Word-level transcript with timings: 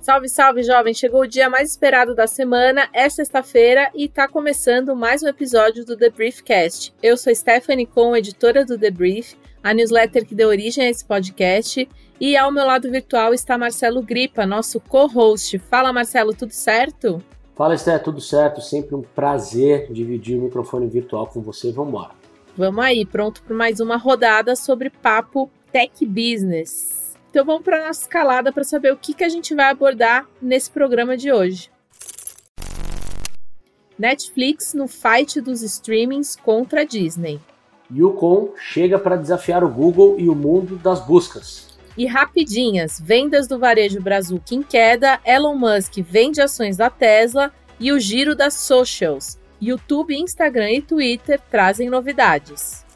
Salve, 0.00 0.28
salve, 0.28 0.62
jovem! 0.62 0.94
Chegou 0.94 1.20
o 1.20 1.26
dia 1.26 1.50
mais 1.50 1.70
esperado 1.70 2.14
da 2.14 2.26
semana, 2.26 2.88
é 2.94 3.08
sexta-feira 3.10 3.90
e 3.94 4.08
tá 4.08 4.26
começando 4.26 4.96
mais 4.96 5.22
um 5.22 5.28
episódio 5.28 5.84
do 5.84 5.96
The 5.96 6.08
Briefcast. 6.08 6.94
Eu 7.02 7.16
sou 7.16 7.34
Stephanie 7.34 7.84
Com, 7.84 8.16
editora 8.16 8.64
do 8.64 8.78
The 8.78 8.90
Brief, 8.90 9.36
a 9.62 9.74
newsletter 9.74 10.24
que 10.24 10.34
deu 10.34 10.48
origem 10.48 10.86
a 10.86 10.88
esse 10.88 11.04
podcast, 11.04 11.86
e 12.18 12.36
ao 12.36 12.50
meu 12.50 12.64
lado 12.64 12.90
virtual 12.90 13.34
está 13.34 13.58
Marcelo 13.58 14.02
Gripa, 14.02 14.46
nosso 14.46 14.80
co-host. 14.80 15.58
Fala, 15.58 15.92
Marcelo, 15.92 16.34
tudo 16.34 16.52
certo? 16.52 17.22
Fala, 17.58 17.74
Esté, 17.74 17.98
tudo 17.98 18.20
certo? 18.20 18.60
Sempre 18.60 18.94
um 18.94 19.02
prazer 19.02 19.92
dividir 19.92 20.38
o 20.38 20.42
microfone 20.42 20.86
virtual 20.86 21.26
com 21.26 21.40
você. 21.40 21.72
Vamos 21.72 21.88
embora. 21.88 22.12
Vamos 22.56 22.84
aí, 22.84 23.04
pronto 23.04 23.42
para 23.42 23.56
mais 23.56 23.80
uma 23.80 23.96
rodada 23.96 24.54
sobre 24.54 24.90
papo 24.90 25.50
tech 25.72 26.06
business. 26.06 27.16
Então 27.28 27.44
vamos 27.44 27.64
para 27.64 27.84
nossa 27.84 28.02
escalada 28.02 28.52
para 28.52 28.62
saber 28.62 28.92
o 28.92 28.96
que, 28.96 29.12
que 29.12 29.24
a 29.24 29.28
gente 29.28 29.56
vai 29.56 29.72
abordar 29.72 30.24
nesse 30.40 30.70
programa 30.70 31.16
de 31.16 31.32
hoje. 31.32 31.68
Netflix 33.98 34.72
no 34.72 34.86
fight 34.86 35.40
dos 35.40 35.60
streamings 35.60 36.36
contra 36.36 36.82
a 36.82 36.84
Disney. 36.84 37.40
Yukon 37.92 38.52
chega 38.56 39.00
para 39.00 39.16
desafiar 39.16 39.64
o 39.64 39.68
Google 39.68 40.14
e 40.16 40.28
o 40.28 40.34
mundo 40.36 40.76
das 40.76 41.04
buscas. 41.04 41.67
E 41.98 42.06
rapidinhas, 42.06 43.02
vendas 43.04 43.48
do 43.48 43.58
varejo 43.58 44.00
Brazuca 44.00 44.54
em 44.54 44.62
queda, 44.62 45.18
Elon 45.24 45.56
Musk 45.56 45.94
vende 45.98 46.40
ações 46.40 46.76
da 46.76 46.88
Tesla 46.88 47.52
e 47.80 47.90
o 47.90 47.98
giro 47.98 48.36
das 48.36 48.54
socials. 48.54 49.36
YouTube, 49.60 50.16
Instagram 50.16 50.70
e 50.70 50.80
Twitter 50.80 51.40
trazem 51.50 51.90
novidades. 51.90 52.86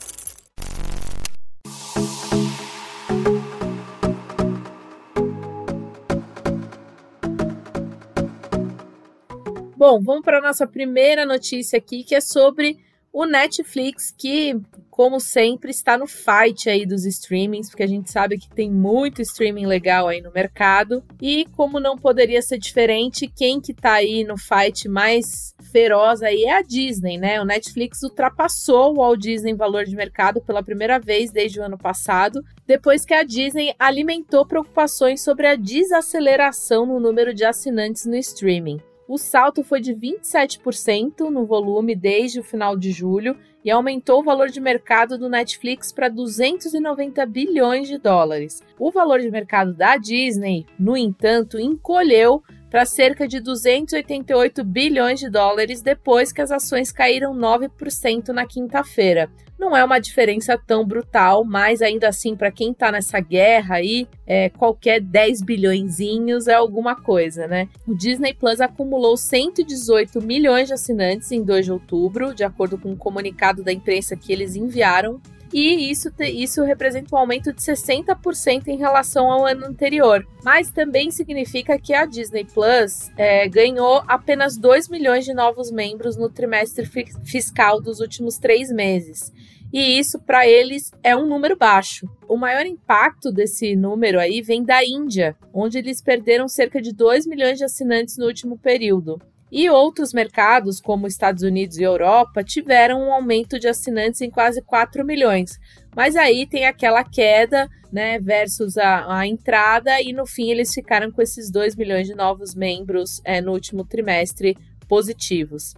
Bom, 9.76 10.00
vamos 10.00 10.22
para 10.22 10.38
a 10.38 10.42
nossa 10.42 10.64
primeira 10.64 11.26
notícia 11.26 11.76
aqui, 11.76 12.04
que 12.04 12.14
é 12.14 12.20
sobre 12.20 12.78
o 13.12 13.26
Netflix, 13.26 14.10
que, 14.10 14.58
como 14.90 15.20
sempre, 15.20 15.70
está 15.70 15.98
no 15.98 16.06
fight 16.06 16.70
aí 16.70 16.86
dos 16.86 17.04
streamings, 17.04 17.68
porque 17.68 17.82
a 17.82 17.88
gente 17.88 18.10
sabe 18.10 18.38
que 18.38 18.48
tem 18.48 18.70
muito 18.70 19.20
streaming 19.20 19.66
legal 19.66 20.08
aí 20.08 20.22
no 20.22 20.32
mercado. 20.32 21.04
E 21.20 21.44
como 21.54 21.78
não 21.78 21.98
poderia 21.98 22.40
ser 22.40 22.58
diferente, 22.58 23.28
quem 23.28 23.60
que 23.60 23.74
tá 23.74 23.92
aí 23.94 24.24
no 24.24 24.38
fight 24.38 24.88
mais 24.88 25.54
feroz 25.70 26.22
aí 26.22 26.44
é 26.44 26.56
a 26.56 26.62
Disney, 26.62 27.18
né? 27.18 27.38
O 27.40 27.44
Netflix 27.44 28.02
ultrapassou 28.02 28.92
o 28.92 28.96
Walt 28.96 29.20
Disney 29.20 29.52
em 29.52 29.56
valor 29.56 29.84
de 29.84 29.94
mercado 29.94 30.40
pela 30.40 30.62
primeira 30.62 30.98
vez 30.98 31.30
desde 31.30 31.60
o 31.60 31.64
ano 31.64 31.76
passado, 31.76 32.42
depois 32.66 33.04
que 33.04 33.12
a 33.12 33.22
Disney 33.22 33.74
alimentou 33.78 34.46
preocupações 34.46 35.20
sobre 35.20 35.46
a 35.46 35.54
desaceleração 35.54 36.86
no 36.86 36.98
número 36.98 37.34
de 37.34 37.44
assinantes 37.44 38.06
no 38.06 38.16
streaming. 38.16 38.80
O 39.08 39.18
salto 39.18 39.64
foi 39.64 39.80
de 39.80 39.94
27% 39.94 41.28
no 41.30 41.44
volume 41.44 41.94
desde 41.94 42.40
o 42.40 42.44
final 42.44 42.76
de 42.76 42.92
julho 42.92 43.36
e 43.64 43.70
aumentou 43.70 44.20
o 44.20 44.24
valor 44.24 44.48
de 44.48 44.60
mercado 44.60 45.18
do 45.18 45.28
Netflix 45.28 45.92
para 45.92 46.08
290 46.08 47.24
bilhões 47.26 47.88
de 47.88 47.98
dólares. 47.98 48.62
O 48.78 48.90
valor 48.90 49.20
de 49.20 49.30
mercado 49.30 49.72
da 49.74 49.96
Disney, 49.96 50.66
no 50.78 50.96
entanto, 50.96 51.58
encolheu 51.58 52.42
para 52.70 52.86
cerca 52.86 53.28
de 53.28 53.38
288 53.38 54.64
bilhões 54.64 55.20
de 55.20 55.28
dólares 55.28 55.82
depois 55.82 56.32
que 56.32 56.40
as 56.40 56.50
ações 56.50 56.90
caíram 56.90 57.34
9% 57.34 58.28
na 58.28 58.46
quinta-feira. 58.46 59.30
Não 59.62 59.76
é 59.76 59.84
uma 59.84 60.00
diferença 60.00 60.58
tão 60.58 60.84
brutal, 60.84 61.44
mas 61.44 61.80
ainda 61.80 62.08
assim, 62.08 62.34
para 62.34 62.50
quem 62.50 62.72
está 62.72 62.90
nessa 62.90 63.20
guerra 63.20 63.76
aí, 63.76 64.08
é, 64.26 64.48
qualquer 64.48 65.00
10 65.00 65.40
bilhõezinhos 65.40 66.48
é 66.48 66.54
alguma 66.54 66.96
coisa, 66.96 67.46
né? 67.46 67.68
O 67.86 67.94
Disney 67.94 68.34
Plus 68.34 68.60
acumulou 68.60 69.16
118 69.16 70.20
milhões 70.20 70.66
de 70.66 70.74
assinantes 70.74 71.30
em 71.30 71.44
2 71.44 71.66
de 71.66 71.70
outubro, 71.70 72.34
de 72.34 72.42
acordo 72.42 72.76
com 72.76 72.90
um 72.90 72.96
comunicado 72.96 73.62
da 73.62 73.72
imprensa 73.72 74.16
que 74.16 74.32
eles 74.32 74.56
enviaram 74.56 75.20
e 75.52 75.90
isso, 75.90 76.10
isso 76.20 76.62
representa 76.64 77.14
um 77.14 77.18
aumento 77.18 77.52
de 77.52 77.60
60% 77.60 78.68
em 78.68 78.78
relação 78.78 79.30
ao 79.30 79.46
ano 79.46 79.66
anterior. 79.66 80.26
Mas 80.42 80.70
também 80.70 81.10
significa 81.10 81.78
que 81.78 81.92
a 81.92 82.06
Disney 82.06 82.44
Plus 82.44 83.10
é, 83.16 83.46
ganhou 83.48 84.02
apenas 84.08 84.56
2 84.56 84.88
milhões 84.88 85.24
de 85.24 85.34
novos 85.34 85.70
membros 85.70 86.16
no 86.16 86.30
trimestre 86.30 86.86
fiscal 87.24 87.80
dos 87.80 88.00
últimos 88.00 88.38
três 88.38 88.70
meses. 88.70 89.32
E 89.72 89.98
isso, 89.98 90.18
para 90.18 90.46
eles, 90.46 90.92
é 91.02 91.16
um 91.16 91.26
número 91.26 91.56
baixo. 91.56 92.06
O 92.28 92.36
maior 92.36 92.66
impacto 92.66 93.32
desse 93.32 93.74
número 93.74 94.20
aí 94.20 94.42
vem 94.42 94.62
da 94.62 94.84
Índia, 94.84 95.34
onde 95.52 95.78
eles 95.78 96.02
perderam 96.02 96.46
cerca 96.46 96.80
de 96.80 96.92
2 96.92 97.26
milhões 97.26 97.56
de 97.56 97.64
assinantes 97.64 98.18
no 98.18 98.26
último 98.26 98.58
período. 98.58 99.20
E 99.54 99.68
outros 99.68 100.14
mercados, 100.14 100.80
como 100.80 101.06
Estados 101.06 101.42
Unidos 101.42 101.76
e 101.76 101.82
Europa, 101.82 102.42
tiveram 102.42 103.02
um 103.02 103.12
aumento 103.12 103.58
de 103.58 103.68
assinantes 103.68 104.22
em 104.22 104.30
quase 104.30 104.62
4 104.62 105.04
milhões. 105.04 105.60
Mas 105.94 106.16
aí 106.16 106.46
tem 106.46 106.64
aquela 106.64 107.04
queda, 107.04 107.68
né, 107.92 108.18
versus 108.18 108.78
a, 108.78 109.18
a 109.18 109.26
entrada, 109.26 110.00
e 110.00 110.14
no 110.14 110.24
fim 110.24 110.50
eles 110.50 110.72
ficaram 110.72 111.12
com 111.12 111.20
esses 111.20 111.50
2 111.50 111.76
milhões 111.76 112.06
de 112.06 112.14
novos 112.14 112.54
membros 112.54 113.20
é, 113.26 113.42
no 113.42 113.52
último 113.52 113.84
trimestre 113.84 114.56
positivos. 114.88 115.74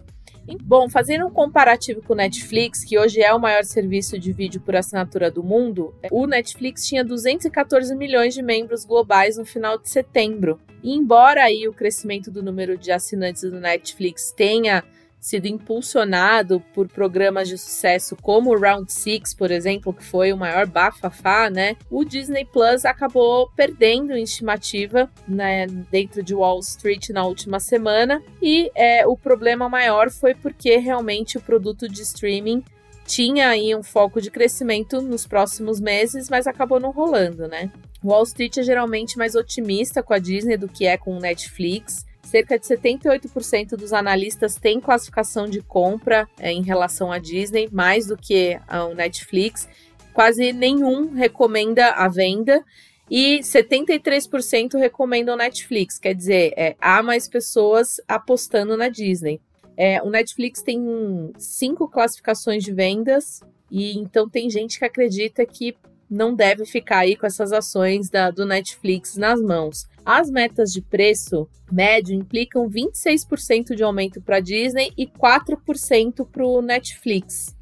Bom, 0.63 0.87
fazendo 0.89 1.25
um 1.25 1.31
comparativo 1.31 2.01
com 2.01 2.13
o 2.13 2.15
Netflix, 2.15 2.83
que 2.83 2.99
hoje 2.99 3.21
é 3.21 3.33
o 3.33 3.39
maior 3.39 3.63
serviço 3.63 4.19
de 4.19 4.31
vídeo 4.31 4.61
por 4.61 4.75
assinatura 4.75 5.31
do 5.31 5.43
mundo, 5.43 5.93
o 6.11 6.27
Netflix 6.27 6.87
tinha 6.87 7.03
214 7.03 7.95
milhões 7.95 8.33
de 8.33 8.43
membros 8.43 8.85
globais 8.85 9.37
no 9.37 9.45
final 9.45 9.77
de 9.77 9.89
setembro. 9.89 10.59
E 10.83 10.93
embora 10.93 11.43
aí 11.43 11.67
o 11.67 11.73
crescimento 11.73 12.29
do 12.29 12.43
número 12.43 12.77
de 12.77 12.91
assinantes 12.91 13.41
do 13.41 13.59
Netflix 13.59 14.31
tenha 14.31 14.83
sido 15.25 15.47
impulsionado 15.47 16.59
por 16.71 16.87
programas 16.87 17.47
de 17.47 17.57
sucesso 17.57 18.15
como 18.15 18.51
o 18.51 18.59
Round 18.59 18.93
Six, 18.93 19.33
por 19.33 19.49
exemplo, 19.49 19.91
que 19.91 20.03
foi 20.03 20.31
o 20.31 20.37
maior 20.37 20.67
bafafá, 20.67 21.49
né? 21.49 21.75
O 21.89 22.05
Disney 22.05 22.45
Plus 22.45 22.85
acabou 22.85 23.49
perdendo 23.55 24.13
em 24.13 24.21
estimativa 24.21 25.09
né, 25.27 25.65
dentro 25.89 26.21
de 26.21 26.35
Wall 26.35 26.59
Street 26.59 27.09
na 27.09 27.25
última 27.25 27.59
semana 27.59 28.21
e 28.39 28.69
é, 28.75 29.07
o 29.07 29.17
problema 29.17 29.67
maior 29.67 30.11
foi 30.11 30.35
porque 30.35 30.77
realmente 30.77 31.39
o 31.39 31.41
produto 31.41 31.89
de 31.89 32.03
streaming 32.03 32.63
tinha 33.03 33.49
aí 33.49 33.75
um 33.75 33.81
foco 33.81 34.21
de 34.21 34.29
crescimento 34.29 35.01
nos 35.01 35.25
próximos 35.25 35.79
meses, 35.79 36.29
mas 36.29 36.45
acabou 36.45 36.79
não 36.79 36.91
rolando, 36.91 37.47
né? 37.47 37.71
Wall 38.03 38.23
Street 38.23 38.57
é 38.57 38.63
geralmente 38.63 39.17
mais 39.17 39.33
otimista 39.33 40.03
com 40.03 40.13
a 40.13 40.19
Disney 40.19 40.55
do 40.55 40.67
que 40.67 40.85
é 40.85 40.97
com 40.97 41.17
o 41.17 41.19
Netflix. 41.19 42.05
Cerca 42.35 42.59
de 42.59 42.65
78% 42.65 43.77
dos 43.77 43.93
analistas 43.93 44.55
têm 44.55 44.81
classificação 44.81 45.47
de 45.47 45.61
compra 45.61 46.27
é, 46.37 46.51
em 46.51 46.61
relação 46.61 47.09
à 47.09 47.17
Disney, 47.17 47.69
mais 47.71 48.07
do 48.07 48.17
que 48.17 48.59
ao 48.67 48.93
Netflix. 48.93 49.69
Quase 50.13 50.51
nenhum 50.51 51.13
recomenda 51.13 51.91
a 51.91 52.09
venda 52.09 52.61
e 53.09 53.39
73% 53.39 54.77
recomendam 54.77 55.37
Netflix. 55.37 55.97
Quer 55.97 56.13
dizer, 56.13 56.53
é, 56.57 56.75
há 56.81 57.01
mais 57.01 57.29
pessoas 57.29 58.01
apostando 58.05 58.75
na 58.75 58.89
Disney. 58.89 59.39
É, 59.77 60.03
o 60.03 60.09
Netflix 60.09 60.61
tem 60.61 61.31
cinco 61.37 61.87
classificações 61.87 62.65
de 62.65 62.73
vendas 62.73 63.39
e 63.71 63.97
então 63.97 64.27
tem 64.27 64.49
gente 64.49 64.77
que 64.77 64.83
acredita 64.83 65.45
que 65.45 65.73
não 66.09 66.35
deve 66.35 66.65
ficar 66.65 66.99
aí 66.99 67.15
com 67.15 67.25
essas 67.25 67.53
ações 67.53 68.09
da, 68.09 68.29
do 68.29 68.45
Netflix 68.45 69.15
nas 69.15 69.41
mãos. 69.41 69.87
As 70.05 70.29
metas 70.29 70.71
de 70.71 70.81
preço 70.81 71.47
médio 71.71 72.13
implicam 72.15 72.69
26% 72.69 73.75
de 73.75 73.83
aumento 73.83 74.21
para 74.21 74.37
a 74.37 74.39
Disney 74.39 74.91
e 74.95 75.07
4% 75.07 76.27
para 76.31 76.45
o 76.45 76.61
Netflix. 76.61 77.55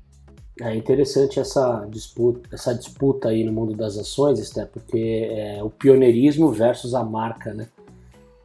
É 0.61 0.75
interessante 0.75 1.39
essa 1.39 1.87
disputa, 1.89 2.49
essa 2.51 2.75
disputa 2.75 3.29
aí 3.29 3.43
no 3.43 3.51
mundo 3.51 3.73
das 3.73 3.97
ações, 3.97 4.39
Esté, 4.39 4.65
porque 4.65 5.27
é 5.31 5.63
o 5.63 5.69
pioneirismo 5.69 6.51
versus 6.51 6.93
a 6.93 7.03
marca, 7.03 7.53
né? 7.53 7.67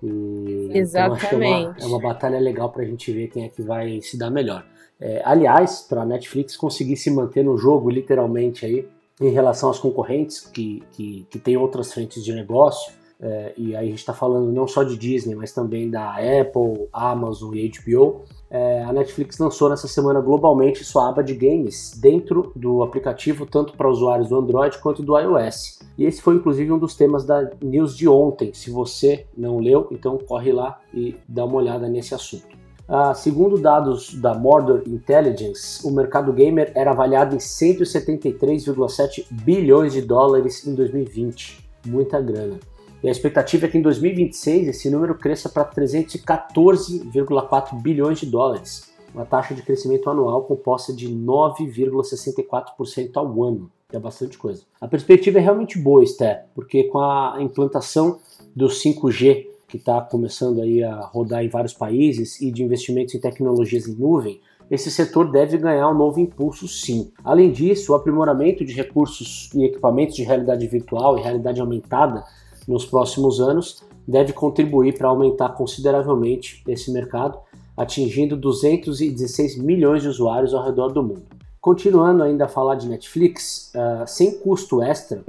E, 0.02 0.70
Exatamente. 0.72 1.26
Então, 1.26 1.42
é, 1.42 1.66
uma, 1.66 1.76
é, 1.80 1.86
uma, 1.86 2.00
batalha 2.00 2.38
legal 2.38 2.70
para 2.70 2.82
a 2.82 2.86
gente 2.86 3.12
ver 3.12 3.28
quem 3.28 3.44
é 3.44 3.48
que 3.48 3.60
vai 3.60 4.00
se 4.00 4.16
dar 4.16 4.30
melhor. 4.30 4.64
É, 5.00 5.20
aliás, 5.24 5.80
para 5.88 6.02
a 6.02 6.06
Netflix 6.06 6.56
conseguir 6.56 6.96
se 6.96 7.10
manter 7.10 7.44
no 7.44 7.58
jogo, 7.58 7.90
literalmente 7.90 8.64
aí, 8.64 8.88
em 9.20 9.30
relação 9.30 9.68
às 9.68 9.78
concorrentes 9.78 10.40
que, 10.40 10.82
que, 10.92 11.26
que 11.28 11.38
têm 11.38 11.56
outras 11.56 11.92
frentes 11.92 12.24
de 12.24 12.32
negócio, 12.32 12.92
é, 13.20 13.52
e 13.56 13.74
aí 13.74 13.86
a 13.86 13.90
gente 13.90 13.98
está 13.98 14.14
falando 14.14 14.52
não 14.52 14.68
só 14.68 14.84
de 14.84 14.96
Disney, 14.96 15.34
mas 15.34 15.52
também 15.52 15.90
da 15.90 16.12
Apple, 16.12 16.88
Amazon 16.92 17.52
e 17.54 17.68
HBO, 17.68 18.22
é, 18.48 18.84
a 18.84 18.92
Netflix 18.92 19.38
lançou 19.38 19.68
nessa 19.68 19.88
semana 19.88 20.20
globalmente 20.20 20.84
sua 20.84 21.08
aba 21.08 21.22
de 21.22 21.34
games 21.34 21.98
dentro 22.00 22.52
do 22.54 22.82
aplicativo, 22.82 23.44
tanto 23.44 23.76
para 23.76 23.90
usuários 23.90 24.28
do 24.28 24.36
Android 24.36 24.78
quanto 24.78 25.02
do 25.02 25.18
iOS. 25.18 25.80
E 25.98 26.04
esse 26.04 26.22
foi 26.22 26.36
inclusive 26.36 26.70
um 26.70 26.78
dos 26.78 26.94
temas 26.94 27.24
da 27.24 27.50
news 27.60 27.96
de 27.96 28.08
ontem. 28.08 28.54
Se 28.54 28.70
você 28.70 29.26
não 29.36 29.58
leu, 29.58 29.88
então 29.90 30.16
corre 30.16 30.52
lá 30.52 30.80
e 30.94 31.16
dá 31.28 31.44
uma 31.44 31.56
olhada 31.56 31.88
nesse 31.88 32.14
assunto. 32.14 32.56
Uh, 32.88 33.14
segundo 33.14 33.58
dados 33.58 34.14
da 34.14 34.32
Mordor 34.32 34.82
Intelligence, 34.86 35.86
o 35.86 35.90
mercado 35.90 36.32
gamer 36.32 36.72
era 36.74 36.92
avaliado 36.92 37.34
em 37.34 37.38
173,7 37.38 39.26
bilhões 39.30 39.92
de 39.92 40.00
dólares 40.00 40.66
em 40.66 40.74
2020. 40.74 41.68
Muita 41.84 42.18
grana. 42.18 42.58
E 43.02 43.08
a 43.08 43.12
expectativa 43.12 43.66
é 43.66 43.68
que 43.68 43.76
em 43.78 43.82
2026 43.82 44.68
esse 44.68 44.88
número 44.90 45.14
cresça 45.14 45.48
para 45.48 45.64
314,4 45.64 47.80
bilhões 47.80 48.18
de 48.18 48.26
dólares, 48.26 48.92
uma 49.14 49.24
taxa 49.24 49.54
de 49.54 49.62
crescimento 49.62 50.10
anual 50.10 50.42
composta 50.44 50.92
de 50.92 51.08
9,64% 51.08 53.12
ao 53.14 53.44
ano, 53.44 53.70
é 53.92 53.98
bastante 53.98 54.36
coisa. 54.36 54.64
A 54.80 54.88
perspectiva 54.88 55.38
é 55.38 55.40
realmente 55.40 55.78
boa, 55.78 56.02
Esther, 56.02 56.46
porque 56.54 56.84
com 56.84 56.98
a 56.98 57.36
implantação 57.40 58.18
do 58.54 58.66
5G, 58.66 59.46
que 59.68 59.76
está 59.76 60.00
começando 60.00 60.60
aí 60.60 60.82
a 60.82 60.98
rodar 61.00 61.44
em 61.44 61.48
vários 61.48 61.72
países, 61.72 62.40
e 62.40 62.50
de 62.50 62.64
investimentos 62.64 63.14
em 63.14 63.20
tecnologias 63.20 63.86
em 63.86 63.94
nuvem, 63.94 64.40
esse 64.70 64.90
setor 64.90 65.30
deve 65.30 65.56
ganhar 65.56 65.88
um 65.88 65.96
novo 65.96 66.20
impulso 66.20 66.68
sim. 66.68 67.10
Além 67.24 67.50
disso, 67.50 67.92
o 67.92 67.94
aprimoramento 67.94 68.62
de 68.64 68.74
recursos 68.74 69.48
e 69.54 69.64
equipamentos 69.64 70.16
de 70.16 70.24
realidade 70.24 70.66
virtual 70.66 71.18
e 71.18 71.22
realidade 71.22 71.60
aumentada 71.60 72.22
nos 72.68 72.84
próximos 72.84 73.40
anos 73.40 73.82
deve 74.06 74.32
contribuir 74.32 74.96
para 74.96 75.08
aumentar 75.08 75.50
consideravelmente 75.54 76.62
esse 76.68 76.92
mercado, 76.92 77.38
atingindo 77.76 78.36
216 78.36 79.58
milhões 79.58 80.02
de 80.02 80.08
usuários 80.08 80.52
ao 80.52 80.64
redor 80.64 80.92
do 80.92 81.02
mundo. 81.02 81.26
Continuando 81.60 82.22
ainda 82.22 82.44
a 82.44 82.48
falar 82.48 82.74
de 82.74 82.88
Netflix, 82.88 83.72
uh, 83.74 84.06
sem 84.06 84.38
custo 84.38 84.82
extra, 84.82 85.24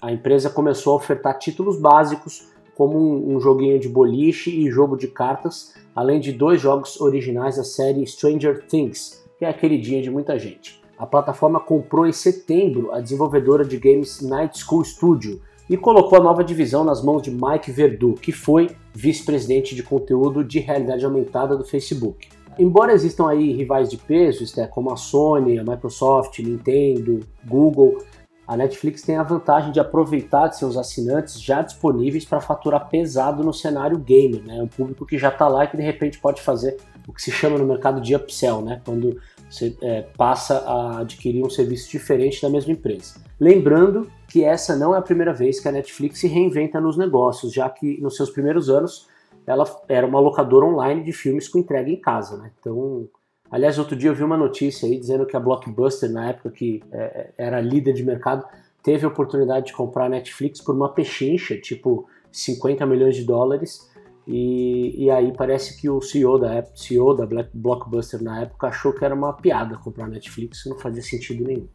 a 0.00 0.12
empresa 0.12 0.48
começou 0.48 0.92
a 0.92 0.96
ofertar 0.96 1.38
títulos 1.38 1.78
básicos 1.78 2.48
como 2.74 2.98
um, 2.98 3.36
um, 3.36 3.40
joguinho 3.40 3.78
de 3.78 3.88
boliche 3.88 4.50
e 4.50 4.70
jogo 4.70 4.96
de 4.96 5.08
cartas, 5.08 5.74
além 5.94 6.20
de 6.20 6.32
dois 6.32 6.60
jogos 6.60 7.00
originais 7.00 7.56
da 7.56 7.64
série 7.64 8.06
Stranger 8.06 8.66
Things, 8.66 9.24
que 9.38 9.44
é 9.44 9.48
a 9.48 9.54
queridinha 9.54 10.02
de 10.02 10.10
muita 10.10 10.38
gente. 10.38 10.82
A 10.98 11.06
plataforma 11.06 11.60
comprou 11.60 12.06
em 12.06 12.12
setembro 12.12 12.92
a 12.92 13.00
desenvolvedora 13.00 13.64
de 13.64 13.78
games 13.78 14.20
Night 14.20 14.58
School 14.58 14.84
Studio, 14.84 15.40
e 15.68 15.76
colocou 15.76 16.18
a 16.18 16.22
nova 16.22 16.44
divisão 16.44 16.84
nas 16.84 17.02
mãos 17.02 17.22
de 17.22 17.30
Mike 17.30 17.70
Verdu, 17.70 18.14
que 18.14 18.32
foi 18.32 18.70
vice-presidente 18.92 19.74
de 19.74 19.82
conteúdo 19.82 20.44
de 20.44 20.58
realidade 20.58 21.04
aumentada 21.04 21.56
do 21.56 21.64
Facebook. 21.64 22.28
Embora 22.58 22.92
existam 22.92 23.28
aí 23.28 23.52
rivais 23.52 23.88
de 23.88 23.96
peso, 23.96 24.44
como 24.70 24.92
a 24.92 24.96
Sony, 24.96 25.58
a 25.58 25.64
Microsoft, 25.64 26.38
Nintendo, 26.38 27.20
Google, 27.44 27.98
a 28.46 28.56
Netflix 28.56 29.02
tem 29.02 29.16
a 29.16 29.22
vantagem 29.22 29.72
de 29.72 29.80
aproveitar 29.80 30.48
de 30.48 30.58
seus 30.58 30.76
assinantes 30.76 31.40
já 31.40 31.62
disponíveis 31.62 32.26
para 32.26 32.40
faturar 32.40 32.88
pesado 32.90 33.42
no 33.42 33.54
cenário 33.54 33.98
gamer, 33.98 34.44
né? 34.44 34.62
Um 34.62 34.68
público 34.68 35.06
que 35.06 35.18
já 35.18 35.30
está 35.30 35.48
lá 35.48 35.64
e 35.64 35.68
que 35.68 35.78
de 35.78 35.82
repente 35.82 36.18
pode 36.18 36.42
fazer 36.42 36.76
o 37.08 37.12
que 37.12 37.22
se 37.22 37.32
chama 37.32 37.56
no 37.56 37.66
mercado 37.66 38.02
de 38.02 38.14
upsell, 38.14 38.60
né? 38.60 38.82
Quando 38.84 39.18
você 39.48 39.76
é, 39.82 40.02
passa 40.16 40.58
a 40.58 41.00
adquirir 41.00 41.44
um 41.44 41.50
serviço 41.50 41.90
diferente 41.90 42.42
da 42.42 42.48
mesma 42.48 42.72
empresa. 42.72 43.22
Lembrando 43.38 44.10
que 44.28 44.42
essa 44.44 44.76
não 44.76 44.94
é 44.94 44.98
a 44.98 45.02
primeira 45.02 45.32
vez 45.32 45.60
que 45.60 45.68
a 45.68 45.72
Netflix 45.72 46.20
se 46.20 46.26
reinventa 46.26 46.80
nos 46.80 46.96
negócios, 46.96 47.52
já 47.52 47.68
que 47.68 48.00
nos 48.00 48.16
seus 48.16 48.30
primeiros 48.30 48.68
anos 48.68 49.08
ela 49.46 49.64
era 49.88 50.06
uma 50.06 50.20
locadora 50.20 50.66
online 50.66 51.02
de 51.02 51.12
filmes 51.12 51.48
com 51.48 51.58
entrega 51.58 51.90
em 51.90 51.96
casa. 51.96 52.36
Né? 52.38 52.50
Então, 52.58 53.08
aliás, 53.50 53.78
outro 53.78 53.94
dia 53.94 54.10
eu 54.10 54.14
vi 54.14 54.24
uma 54.24 54.36
notícia 54.36 54.88
aí 54.88 54.98
dizendo 54.98 55.26
que 55.26 55.36
a 55.36 55.40
Blockbuster, 55.40 56.10
na 56.10 56.30
época 56.30 56.50
que 56.50 56.82
é, 56.90 57.30
era 57.36 57.60
líder 57.60 57.92
de 57.92 58.02
mercado, 58.02 58.44
teve 58.82 59.04
a 59.04 59.08
oportunidade 59.08 59.66
de 59.66 59.72
comprar 59.72 60.06
a 60.06 60.08
Netflix 60.08 60.60
por 60.60 60.74
uma 60.74 60.88
pechincha, 60.88 61.56
tipo 61.56 62.08
50 62.32 62.84
milhões 62.86 63.16
de 63.16 63.24
dólares, 63.24 63.90
e, 64.26 65.04
e 65.04 65.10
aí 65.10 65.32
parece 65.32 65.80
que 65.80 65.88
o 65.88 66.00
CEO 66.00 66.38
da, 66.38 66.64
CEO 66.74 67.14
da 67.14 67.26
Black 67.26 67.50
Blockbuster 67.52 68.22
na 68.22 68.42
época 68.42 68.68
achou 68.68 68.92
que 68.92 69.04
era 69.04 69.14
uma 69.14 69.32
piada 69.32 69.76
comprar 69.76 70.06
a 70.06 70.08
Netflix, 70.08 70.64
não 70.66 70.78
fazia 70.78 71.02
sentido 71.02 71.44
nenhum. 71.44 71.68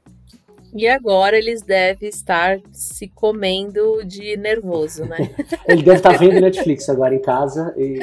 E 0.73 0.87
agora 0.87 1.37
eles 1.37 1.61
devem 1.61 2.09
estar 2.09 2.59
se 2.71 3.07
comendo 3.07 4.03
de 4.05 4.37
nervoso, 4.37 5.05
né? 5.05 5.17
Ele 5.67 5.81
deve 5.81 5.97
estar 5.97 6.17
vendo 6.17 6.39
Netflix 6.39 6.87
agora 6.89 7.13
em 7.13 7.21
casa 7.21 7.73
e 7.77 7.99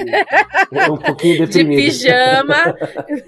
é 0.72 0.90
um 0.90 0.96
pouquinho 0.96 1.46
deprimido. 1.46 1.80
De 1.80 1.86
pijama, 1.86 2.76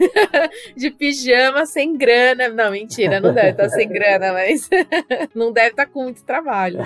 de 0.77 0.91
pijama 0.91 1.67
sem 1.67 1.97
grana. 1.97 2.49
Não, 2.49 2.71
mentira, 2.71 3.21
não 3.21 3.33
deve 3.33 3.51
estar 3.51 3.69
sem 3.69 3.89
grana, 3.89 4.33
mas 4.33 4.69
não 5.35 5.53
deve 5.53 5.71
estar 5.71 5.87
com 5.87 6.05
muito 6.05 6.25
trabalho. 6.25 6.81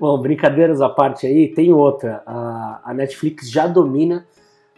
Bom, 0.00 0.18
brincadeiras 0.20 0.80
à 0.80 0.88
parte 0.88 1.26
aí, 1.26 1.48
tem 1.48 1.72
outra. 1.72 2.22
A, 2.26 2.80
a 2.84 2.94
Netflix 2.94 3.50
já 3.50 3.66
domina 3.66 4.26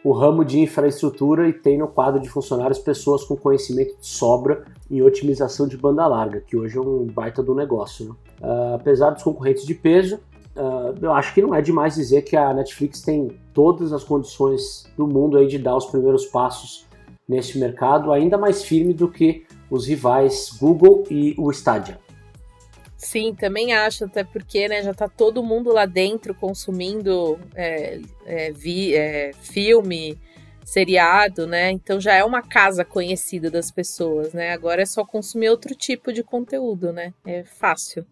o 0.05 0.13
ramo 0.13 0.45
de 0.45 0.61
infraestrutura 0.61 1.49
e 1.49 1.53
tem 1.53 1.79
no 1.79 1.89
quadro 1.89 2.21
de 2.21 2.29
funcionários 2.29 2.79
pessoas 2.79 3.25
com 3.25 3.37
conhecimento 3.37 3.97
de 3.99 4.07
sobra 4.07 4.65
em 4.91 5.03
otimização 5.03 5.67
de 5.67 5.77
banda 5.77 6.07
larga, 6.07 6.41
que 6.41 6.57
hoje 6.57 6.79
é 6.79 6.81
um 6.81 7.07
baita 7.07 7.43
do 7.43 7.55
negócio. 7.55 8.09
Né? 8.09 8.15
Uh, 8.41 8.75
apesar 8.75 9.11
dos 9.11 9.23
concorrentes 9.23 9.67
de 9.67 9.75
peso, 9.75 10.17
uh, 10.57 10.95
eu 11.01 11.13
acho 11.13 11.35
que 11.35 11.43
não 11.43 11.55
é 11.55 11.61
demais 11.61 11.97
dizer 11.97 12.23
que 12.23 12.37
a 12.37 12.55
Netflix 12.55 13.03
tem 13.03 13.29
todas 13.53 13.93
as 13.93 14.05
condições 14.05 14.87
do 14.97 15.07
mundo 15.07 15.37
aí 15.37 15.47
de 15.47 15.59
dar 15.59 15.77
os 15.77 15.87
primeiros 15.87 16.27
passos 16.27 16.87
nesse 17.29 17.59
mercado, 17.59 18.11
ainda 18.13 18.39
mais 18.39 18.63
firme 18.63 18.95
do 18.95 19.09
que 19.09 19.45
os 19.71 19.87
rivais 19.87 20.57
Google 20.59 21.05
e 21.11 21.35
o 21.37 21.51
Stadia. 21.51 21.99
Sim, 22.99 23.33
também 23.33 23.73
acho, 23.73 24.05
até 24.07 24.25
porque 24.25 24.69
né, 24.69 24.83
já 24.83 24.91
está 24.91 25.09
todo 25.09 25.43
mundo 25.43 25.73
lá 25.73 25.87
dentro 25.87 26.35
consumindo 26.35 27.39
é, 27.55 28.01
é, 28.27 28.51
vi, 28.51 28.93
é, 28.97 29.31
filme, 29.41 30.19
seriado, 30.65 31.47
né? 31.47 31.71
Então 31.71 32.01
já 32.01 32.15
é 32.15 32.25
uma 32.25 32.43
casa 32.43 32.85
conhecida 32.85 33.51
das 33.51 33.71
pessoas, 33.71 34.33
né? 34.35 34.51
Agora 34.53 34.83
é 34.83 34.87
só 34.87 35.05
consumir 35.05 35.49
outro 35.49 35.77
tipo 35.77 36.13
de 36.13 36.25
conteúdo, 36.25 36.93
né? 36.93 37.15
É 37.25 37.45
fácil. 37.45 38.05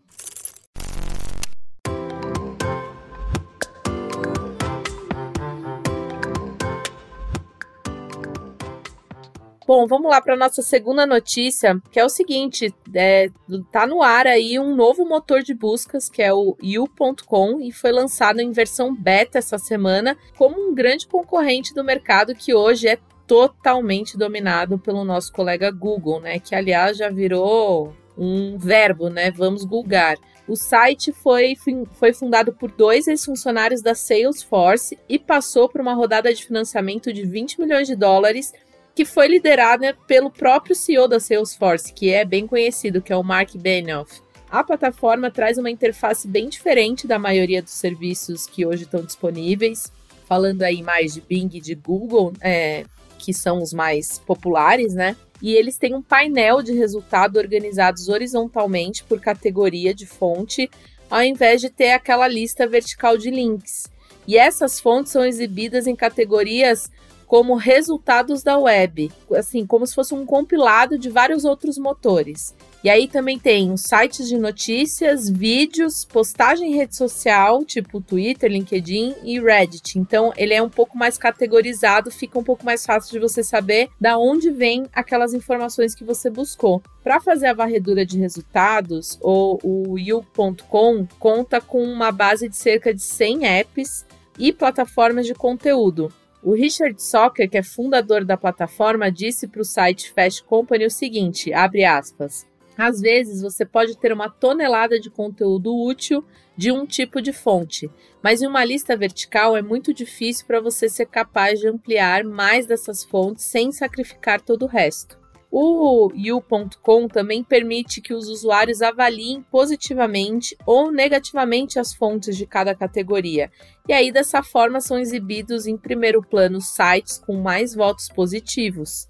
Bom, 9.67 9.85
vamos 9.89 10.09
lá 10.09 10.21
para 10.21 10.37
nossa 10.37 10.63
segunda 10.63 11.05
notícia, 11.05 11.81
que 11.91 11.99
é 11.99 12.05
o 12.05 12.09
seguinte: 12.09 12.73
é, 12.95 13.29
tá 13.73 13.85
no 13.85 14.01
ar 14.01 14.25
aí 14.25 14.61
um 14.61 14.77
novo 14.77 15.05
motor 15.05 15.43
de 15.43 15.53
buscas, 15.53 16.09
que 16.09 16.23
é 16.23 16.33
o 16.33 16.57
You.com, 16.63 17.61
e 17.61 17.73
foi 17.73 17.91
lançado 17.91 18.39
em 18.41 18.53
versão 18.53 18.95
beta 18.95 19.39
essa 19.39 19.59
semana, 19.59 20.17
como 20.39 20.71
um 20.71 20.73
grande 20.73 21.09
concorrente 21.09 21.75
do 21.75 21.83
mercado 21.83 22.33
que 22.33 22.55
hoje 22.55 22.87
é 22.87 22.99
totalmente 23.27 24.17
dominado 24.17 24.79
pelo 24.79 25.05
nosso 25.05 25.33
colega 25.33 25.69
Google, 25.73 26.21
né? 26.21 26.39
Que 26.39 26.55
aliás 26.55 26.96
já 26.96 27.11
virou 27.11 27.93
um 28.17 28.56
verbo, 28.56 29.08
né? 29.08 29.32
Vamos 29.32 29.65
googar. 29.65 30.17
O 30.46 30.55
site 30.55 31.13
foi, 31.13 31.56
foi 31.94 32.13
fundado 32.13 32.53
por 32.53 32.70
dois 32.70 33.08
ex-funcionários 33.08 33.82
da 33.82 33.96
Salesforce 33.96 34.96
e 35.08 35.19
passou 35.19 35.69
por 35.69 35.81
uma 35.81 35.93
rodada 35.93 36.32
de 36.32 36.46
financiamento 36.46 37.13
de 37.13 37.27
20 37.27 37.61
milhões 37.61 37.89
de 37.89 37.96
dólares 37.96 38.53
que 38.96 39.05
foi 39.05 39.29
liderada 39.29 39.94
pelo 40.06 40.31
próprio 40.31 40.74
CEO 40.74 41.06
da 41.06 41.20
Salesforce, 41.20 41.93
que 41.93 42.08
é 42.08 42.24
bem 42.24 42.46
conhecido, 42.46 43.03
que 43.03 43.12
é 43.12 43.17
o 43.17 43.22
Mark 43.22 43.55
Benioff. 43.55 44.22
A 44.50 44.65
plataforma 44.65 45.31
traz 45.31 45.58
uma 45.58 45.70
interface 45.70 46.26
bem 46.26 46.48
diferente 46.48 47.06
da 47.06 47.19
maioria 47.19 47.62
dos 47.62 47.74
serviços 47.74 48.46
que 48.46 48.65
hoje 48.65 48.84
estão 48.84 49.03
disponíveis. 49.03 49.93
Falando 50.26 50.62
aí 50.62 50.82
mais 50.82 51.12
de 51.12 51.20
Bing 51.20 51.50
e 51.53 51.60
de 51.60 51.74
Google, 51.74 52.32
é, 52.41 52.86
que 53.19 53.34
são 53.34 53.62
os 53.62 53.74
mais 53.74 54.19
populares, 54.19 54.94
né? 54.94 55.15
E 55.43 55.53
eles 55.53 55.76
têm 55.76 55.94
um 55.94 56.03
painel 56.03 56.62
de 56.62 56.72
resultado 56.72 57.36
organizados 57.36 58.08
horizontalmente 58.08 59.05
por 59.05 59.20
categoria 59.20 59.93
de 59.93 60.06
fonte, 60.06 60.70
ao 61.10 61.22
invés 61.22 61.60
de 61.60 61.69
ter 61.69 61.91
aquela 61.91 62.26
lista 62.26 62.67
vertical 62.67 63.19
de 63.19 63.31
links. 63.31 63.91
E 64.26 64.38
essas 64.38 64.81
fontes 64.81 65.12
são 65.12 65.22
exibidas 65.22 65.86
em 65.86 65.94
categorias 65.94 66.91
como 67.27 67.56
resultados 67.56 68.43
da 68.43 68.59
web, 68.59 69.11
assim, 69.33 69.67
como 69.67 69.87
se 69.87 69.95
fosse 69.95 70.15
um 70.15 70.25
compilado 70.25 70.99
de 70.99 71.11
vários 71.11 71.45
outros 71.45 71.77
motores. 71.77 72.55
E 72.85 72.89
aí 72.89 73.09
também 73.09 73.37
tem 73.37 73.77
sites 73.77 74.29
de 74.29 74.39
notícias, 74.39 75.29
vídeos, 75.29 76.05
postagem 76.05 76.71
em 76.71 76.77
rede 76.77 76.95
social, 76.95 77.65
tipo 77.65 78.01
Twitter, 78.01 78.49
LinkedIn 78.51 79.17
e 79.25 79.41
Reddit. 79.41 79.99
Então 79.99 80.33
ele 80.37 80.55
é 80.55 80.63
um 80.63 80.71
pouco 80.71 80.97
mais 80.97 81.19
categorizado, 81.19 82.13
fica 82.13 82.39
um 82.39 82.45
pouco 82.45 82.65
mais 82.65 82.87
fácil 82.87 83.11
de 83.11 83.19
você 83.19 83.43
saber 83.43 83.89
da 84.01 84.17
onde 84.17 84.51
vem 84.51 84.87
aquelas 84.93 85.35
informações 85.35 85.97
que 85.97 86.05
você 86.05 86.31
buscou. 86.31 86.81
Para 87.03 87.21
fazer 87.21 87.47
a 87.47 87.55
varredura 87.55 88.06
de 88.06 88.19
resultados, 88.19 89.19
o, 89.21 89.59
o 89.65 89.99
You.com 89.99 91.06
conta 91.19 91.61
com 91.61 91.83
uma 91.83 92.13
base 92.13 92.49
de 92.49 92.56
cerca 92.56 92.95
de 92.95 93.03
100 93.03 93.47
apps 93.47 94.06
e 94.39 94.53
plataformas 94.53 95.27
de 95.27 95.35
conteúdo. 95.35 96.13
O 96.46 96.55
Richard 96.55 97.03
Socker, 97.03 97.50
que 97.50 97.58
é 97.58 97.62
fundador 97.65 98.24
da 98.24 98.36
plataforma, 98.36 99.10
disse 99.10 99.48
para 99.48 99.60
o 99.60 99.65
site 99.65 100.12
Fast 100.12 100.44
Company 100.44 100.86
o 100.86 100.91
seguinte, 100.91 101.53
abre 101.53 101.84
aspas, 101.84 102.46
Às 102.79 103.00
vezes 103.00 103.43
você 103.43 103.65
pode 103.65 103.98
ter 103.98 104.12
uma 104.12 104.31
tonelada 104.31 105.00
de 105.00 105.10
conteúdo 105.10 105.76
útil 105.76 106.24
de 106.56 106.70
um 106.70 106.86
tipo 106.86 107.20
de 107.20 107.32
fonte, 107.32 107.91
mas 108.22 108.43
em 108.43 108.46
uma 108.46 108.65
lista 108.65 108.96
vertical 108.96 109.56
é 109.56 109.62
muito 109.62 109.93
difícil 109.93 110.46
para 110.46 110.60
você 110.60 110.88
ser 110.88 111.06
capaz 111.06 111.58
de 111.58 111.67
ampliar 111.67 112.22
mais 112.22 112.65
dessas 112.65 113.03
fontes 113.03 113.44
sem 113.44 113.72
sacrificar 113.72 114.41
todo 114.41 114.67
o 114.67 114.69
resto. 114.69 115.19
O 115.58 116.13
You.com 116.15 117.08
também 117.08 117.43
permite 117.43 118.03
que 118.03 118.13
os 118.13 118.29
usuários 118.29 118.82
avaliem 118.82 119.41
positivamente 119.51 120.55
ou 120.67 120.93
negativamente 120.93 121.79
as 121.79 121.94
fontes 121.94 122.36
de 122.36 122.46
cada 122.46 122.75
categoria, 122.75 123.51
e 123.89 123.93
aí 123.94 124.13
dessa 124.13 124.43
forma 124.43 124.82
são 124.82 124.98
exibidos 124.98 125.67
em 125.67 125.79
primeiro 125.79 126.20
plano 126.20 126.60
sites 126.60 127.17
com 127.17 127.41
mais 127.41 127.75
votos 127.75 128.10
positivos. 128.10 129.08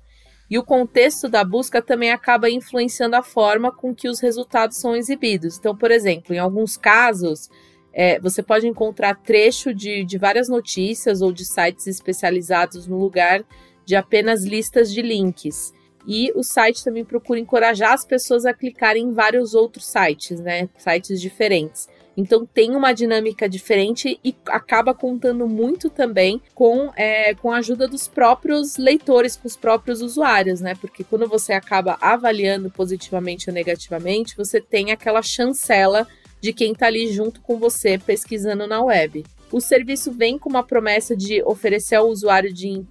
E 0.49 0.57
o 0.57 0.62
contexto 0.62 1.29
da 1.29 1.43
busca 1.43 1.83
também 1.83 2.12
acaba 2.12 2.49
influenciando 2.49 3.17
a 3.17 3.25
forma 3.25 3.73
com 3.73 3.93
que 3.93 4.09
os 4.09 4.21
resultados 4.21 4.76
são 4.76 4.95
exibidos. 4.95 5.59
Então, 5.59 5.76
por 5.76 5.91
exemplo, 5.91 6.33
em 6.33 6.38
alguns 6.38 6.76
casos, 6.76 7.50
é, 7.93 8.21
você 8.21 8.41
pode 8.41 8.69
encontrar 8.69 9.17
trecho 9.17 9.75
de, 9.75 10.05
de 10.05 10.17
várias 10.17 10.49
notícias 10.49 11.23
ou 11.23 11.33
de 11.33 11.45
sites 11.45 11.88
especializados 11.88 12.87
no 12.87 12.97
lugar 12.97 13.45
de 13.85 13.97
apenas 13.97 14.45
listas 14.45 14.93
de 14.93 15.03
links. 15.03 15.75
E 16.07 16.33
o 16.35 16.43
site 16.43 16.85
também 16.85 17.05
procura 17.05 17.41
encorajar 17.41 17.93
as 17.93 18.05
pessoas 18.05 18.47
a 18.47 18.55
clicarem 18.55 19.05
em 19.05 19.13
vários 19.13 19.55
outros 19.55 19.87
sites, 19.87 20.41
né? 20.41 20.69
Sites 20.79 21.21
diferentes. 21.21 21.89
Então 22.17 22.47
tem 22.47 22.75
uma 22.75 22.93
dinâmica 22.93 23.47
diferente 23.49 24.19
e 24.25 24.35
acaba 24.47 24.95
contando 24.95 25.47
muito 25.47 25.91
também 25.91 26.41
com, 26.55 26.91
é, 26.97 27.35
com 27.35 27.53
a 27.53 27.59
ajuda 27.59 27.87
dos 27.87 28.09
próprios 28.09 28.79
leitores, 28.79 29.37
com 29.37 29.47
os 29.47 29.57
próprios 29.57 30.01
usuários, 30.01 30.61
né? 30.61 30.75
Porque 30.81 31.05
quando 31.05 31.29
você 31.29 31.53
acaba 31.53 31.99
avaliando 32.01 32.71
positivamente 32.71 33.51
ou 33.51 33.55
negativamente, 33.55 34.37
você 34.37 34.61
tem 34.61 34.93
aquela 34.93 35.21
chancela 35.21 36.07
de 36.41 36.53
quem 36.53 36.73
está 36.73 36.87
ali 36.87 37.13
junto 37.13 37.41
com 37.43 37.59
você 37.59 37.99
pesquisando 37.99 38.67
na 38.67 38.83
web. 38.83 39.25
O 39.53 39.61
serviço 39.61 40.11
vem 40.11 40.39
com 40.39 40.49
uma 40.49 40.63
promessa 40.63 41.15
de 41.17 41.43
oferecer 41.43 41.97
ao 41.97 42.09
usuário 42.09 42.53
de, 42.53 42.85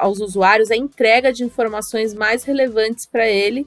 aos 0.00 0.20
usuários 0.20 0.70
a 0.70 0.76
entrega 0.76 1.32
de 1.32 1.44
informações 1.44 2.14
mais 2.14 2.44
relevantes 2.44 3.06
para 3.06 3.28
ele 3.28 3.66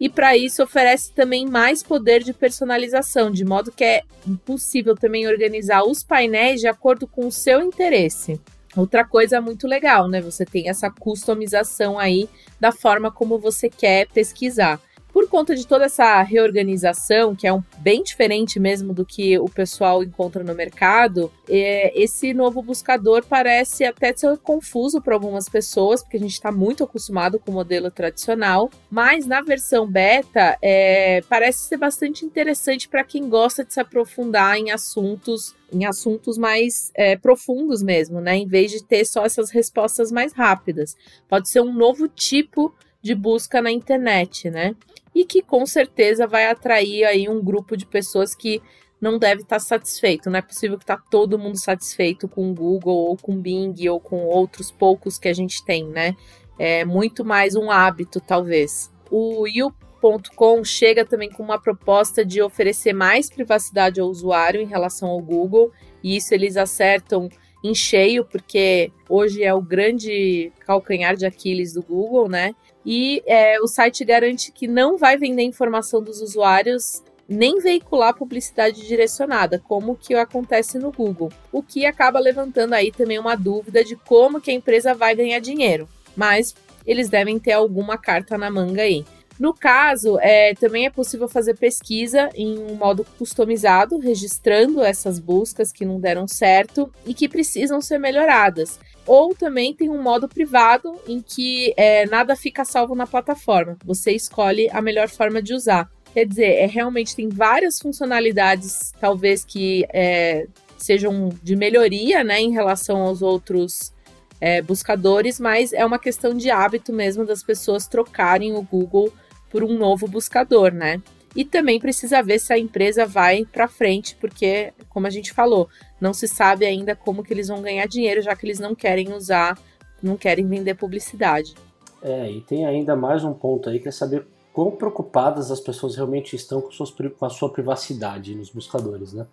e 0.00 0.08
para 0.08 0.36
isso 0.36 0.62
oferece 0.62 1.12
também 1.12 1.46
mais 1.46 1.82
poder 1.82 2.22
de 2.22 2.32
personalização, 2.32 3.30
de 3.30 3.44
modo 3.44 3.72
que 3.72 3.84
é 3.84 4.02
possível 4.44 4.94
também 4.94 5.26
organizar 5.26 5.82
os 5.82 6.02
painéis 6.04 6.60
de 6.60 6.68
acordo 6.68 7.06
com 7.06 7.26
o 7.26 7.32
seu 7.32 7.60
interesse. 7.60 8.40
Outra 8.76 9.04
coisa 9.04 9.40
muito 9.40 9.66
legal, 9.66 10.06
né? 10.08 10.20
Você 10.20 10.44
tem 10.44 10.68
essa 10.68 10.88
customização 10.90 11.98
aí 11.98 12.28
da 12.60 12.70
forma 12.70 13.10
como 13.10 13.38
você 13.38 13.68
quer 13.68 14.06
pesquisar 14.08 14.80
por 15.18 15.28
conta 15.28 15.56
de 15.56 15.66
toda 15.66 15.86
essa 15.86 16.22
reorganização, 16.22 17.34
que 17.34 17.44
é 17.44 17.52
um, 17.52 17.60
bem 17.78 18.04
diferente 18.04 18.60
mesmo 18.60 18.94
do 18.94 19.04
que 19.04 19.36
o 19.36 19.46
pessoal 19.48 20.00
encontra 20.00 20.44
no 20.44 20.54
mercado, 20.54 21.28
é, 21.48 21.90
esse 22.00 22.32
novo 22.32 22.62
buscador 22.62 23.24
parece 23.28 23.84
até 23.84 24.16
ser 24.16 24.38
confuso 24.38 25.02
para 25.02 25.14
algumas 25.14 25.48
pessoas, 25.48 26.02
porque 26.02 26.18
a 26.18 26.20
gente 26.20 26.34
está 26.34 26.52
muito 26.52 26.84
acostumado 26.84 27.40
com 27.40 27.50
o 27.50 27.54
modelo 27.54 27.90
tradicional, 27.90 28.70
mas 28.88 29.26
na 29.26 29.40
versão 29.40 29.88
beta 29.88 30.56
é, 30.62 31.20
parece 31.28 31.66
ser 31.66 31.78
bastante 31.78 32.24
interessante 32.24 32.88
para 32.88 33.02
quem 33.02 33.28
gosta 33.28 33.64
de 33.64 33.74
se 33.74 33.80
aprofundar 33.80 34.56
em 34.56 34.70
assuntos 34.70 35.52
em 35.70 35.84
assuntos 35.84 36.38
mais 36.38 36.92
é, 36.94 37.16
profundos 37.16 37.82
mesmo, 37.82 38.20
né? 38.20 38.36
Em 38.36 38.46
vez 38.46 38.70
de 38.70 38.82
ter 38.82 39.04
só 39.04 39.26
essas 39.26 39.50
respostas 39.50 40.12
mais 40.12 40.32
rápidas. 40.32 40.96
Pode 41.28 41.48
ser 41.48 41.60
um 41.60 41.74
novo 41.74 42.08
tipo 42.08 42.72
de 43.02 43.14
busca 43.14 43.60
na 43.60 43.70
internet, 43.70 44.50
né? 44.50 44.74
E 45.18 45.24
que 45.24 45.42
com 45.42 45.66
certeza 45.66 46.28
vai 46.28 46.46
atrair 46.46 47.04
aí 47.04 47.28
um 47.28 47.42
grupo 47.42 47.76
de 47.76 47.84
pessoas 47.84 48.36
que 48.36 48.62
não 49.00 49.18
deve 49.18 49.42
estar 49.42 49.58
satisfeito. 49.58 50.30
Não 50.30 50.38
é 50.38 50.42
possível 50.42 50.78
que 50.78 50.84
está 50.84 50.96
todo 50.96 51.36
mundo 51.36 51.58
satisfeito 51.58 52.28
com 52.28 52.48
o 52.48 52.54
Google 52.54 52.94
ou 52.94 53.16
com 53.16 53.32
o 53.32 53.36
Bing 53.36 53.74
ou 53.88 53.98
com 53.98 54.24
outros 54.26 54.70
poucos 54.70 55.18
que 55.18 55.26
a 55.26 55.32
gente 55.32 55.64
tem, 55.64 55.84
né? 55.88 56.16
É 56.56 56.84
muito 56.84 57.24
mais 57.24 57.56
um 57.56 57.68
hábito, 57.68 58.20
talvez. 58.20 58.92
O 59.10 59.44
You.com 59.48 60.62
chega 60.62 61.04
também 61.04 61.30
com 61.30 61.42
uma 61.42 61.60
proposta 61.60 62.24
de 62.24 62.40
oferecer 62.40 62.92
mais 62.92 63.28
privacidade 63.28 64.00
ao 64.00 64.06
usuário 64.06 64.60
em 64.60 64.66
relação 64.66 65.08
ao 65.08 65.20
Google, 65.20 65.72
e 66.00 66.16
isso 66.16 66.32
eles 66.32 66.56
acertam 66.56 67.28
em 67.64 67.74
cheio, 67.74 68.24
porque 68.24 68.92
hoje 69.08 69.42
é 69.42 69.52
o 69.52 69.60
grande 69.60 70.52
calcanhar 70.60 71.16
de 71.16 71.26
Aquiles 71.26 71.72
do 71.72 71.82
Google, 71.82 72.28
né? 72.28 72.54
E 72.90 73.22
é, 73.26 73.60
o 73.60 73.66
site 73.66 74.02
garante 74.02 74.50
que 74.50 74.66
não 74.66 74.96
vai 74.96 75.18
vender 75.18 75.42
informação 75.42 76.02
dos 76.02 76.22
usuários 76.22 77.02
nem 77.28 77.58
veicular 77.58 78.14
publicidade 78.14 78.86
direcionada, 78.86 79.62
como 79.62 79.94
que 79.94 80.14
acontece 80.14 80.78
no 80.78 80.90
Google, 80.90 81.30
o 81.52 81.62
que 81.62 81.84
acaba 81.84 82.18
levantando 82.18 82.72
aí 82.72 82.90
também 82.90 83.18
uma 83.18 83.36
dúvida 83.36 83.84
de 83.84 83.94
como 83.94 84.40
que 84.40 84.50
a 84.50 84.54
empresa 84.54 84.94
vai 84.94 85.14
ganhar 85.14 85.38
dinheiro. 85.38 85.86
Mas 86.16 86.54
eles 86.86 87.10
devem 87.10 87.38
ter 87.38 87.52
alguma 87.52 87.98
carta 87.98 88.38
na 88.38 88.50
manga 88.50 88.80
aí. 88.80 89.04
No 89.38 89.52
caso, 89.52 90.18
é, 90.20 90.54
também 90.54 90.86
é 90.86 90.90
possível 90.90 91.28
fazer 91.28 91.58
pesquisa 91.58 92.30
em 92.34 92.58
um 92.58 92.74
modo 92.74 93.04
customizado, 93.18 93.98
registrando 93.98 94.82
essas 94.82 95.18
buscas 95.18 95.70
que 95.70 95.84
não 95.84 96.00
deram 96.00 96.26
certo 96.26 96.90
e 97.04 97.12
que 97.12 97.28
precisam 97.28 97.82
ser 97.82 97.98
melhoradas. 97.98 98.80
Ou 99.08 99.34
também 99.34 99.72
tem 99.72 99.88
um 99.88 100.02
modo 100.02 100.28
privado 100.28 101.00
em 101.08 101.22
que 101.22 101.72
é, 101.78 102.04
nada 102.04 102.36
fica 102.36 102.62
salvo 102.62 102.94
na 102.94 103.06
plataforma. 103.06 103.78
Você 103.82 104.12
escolhe 104.12 104.68
a 104.70 104.82
melhor 104.82 105.08
forma 105.08 105.40
de 105.40 105.54
usar. 105.54 105.90
Quer 106.12 106.26
dizer, 106.26 106.56
é, 106.56 106.66
realmente 106.66 107.16
tem 107.16 107.26
várias 107.26 107.78
funcionalidades, 107.78 108.92
talvez 109.00 109.46
que 109.46 109.86
é, 109.94 110.46
sejam 110.76 111.30
de 111.42 111.56
melhoria 111.56 112.22
né, 112.22 112.38
em 112.38 112.52
relação 112.52 113.00
aos 113.00 113.22
outros 113.22 113.94
é, 114.40 114.60
buscadores, 114.60 115.40
mas 115.40 115.72
é 115.72 115.86
uma 115.86 115.98
questão 115.98 116.34
de 116.34 116.50
hábito 116.50 116.92
mesmo 116.92 117.24
das 117.24 117.42
pessoas 117.42 117.86
trocarem 117.86 118.54
o 118.54 118.62
Google 118.62 119.10
por 119.48 119.64
um 119.64 119.76
novo 119.76 120.06
buscador, 120.06 120.70
né? 120.70 121.02
E 121.34 121.44
também 121.44 121.80
precisa 121.80 122.22
ver 122.22 122.38
se 122.38 122.52
a 122.52 122.58
empresa 122.58 123.06
vai 123.06 123.44
para 123.44 123.68
frente, 123.68 124.16
porque, 124.20 124.72
como 124.88 125.06
a 125.06 125.10
gente 125.10 125.32
falou, 125.32 125.68
não 126.00 126.12
se 126.12 126.28
sabe 126.28 126.64
ainda 126.64 126.94
como 126.94 127.22
que 127.22 127.32
eles 127.32 127.48
vão 127.48 127.62
ganhar 127.62 127.86
dinheiro, 127.86 128.22
já 128.22 128.34
que 128.34 128.46
eles 128.46 128.58
não 128.58 128.74
querem 128.74 129.12
usar, 129.12 129.58
não 130.02 130.16
querem 130.16 130.46
vender 130.46 130.74
publicidade. 130.74 131.54
É, 132.02 132.30
e 132.30 132.40
tem 132.40 132.66
ainda 132.66 132.94
mais 132.94 133.24
um 133.24 133.32
ponto 133.32 133.68
aí 133.68 133.80
que 133.80 133.88
é 133.88 133.92
saber 133.92 134.24
quão 134.52 134.70
preocupadas 134.70 135.50
as 135.50 135.60
pessoas 135.60 135.96
realmente 135.96 136.34
estão 136.36 136.60
com, 136.60 136.70
suas, 136.70 136.90
com 136.90 137.24
a 137.24 137.30
sua 137.30 137.48
privacidade 137.48 138.34
nos 138.34 138.50
buscadores, 138.50 139.12
né? 139.12 139.26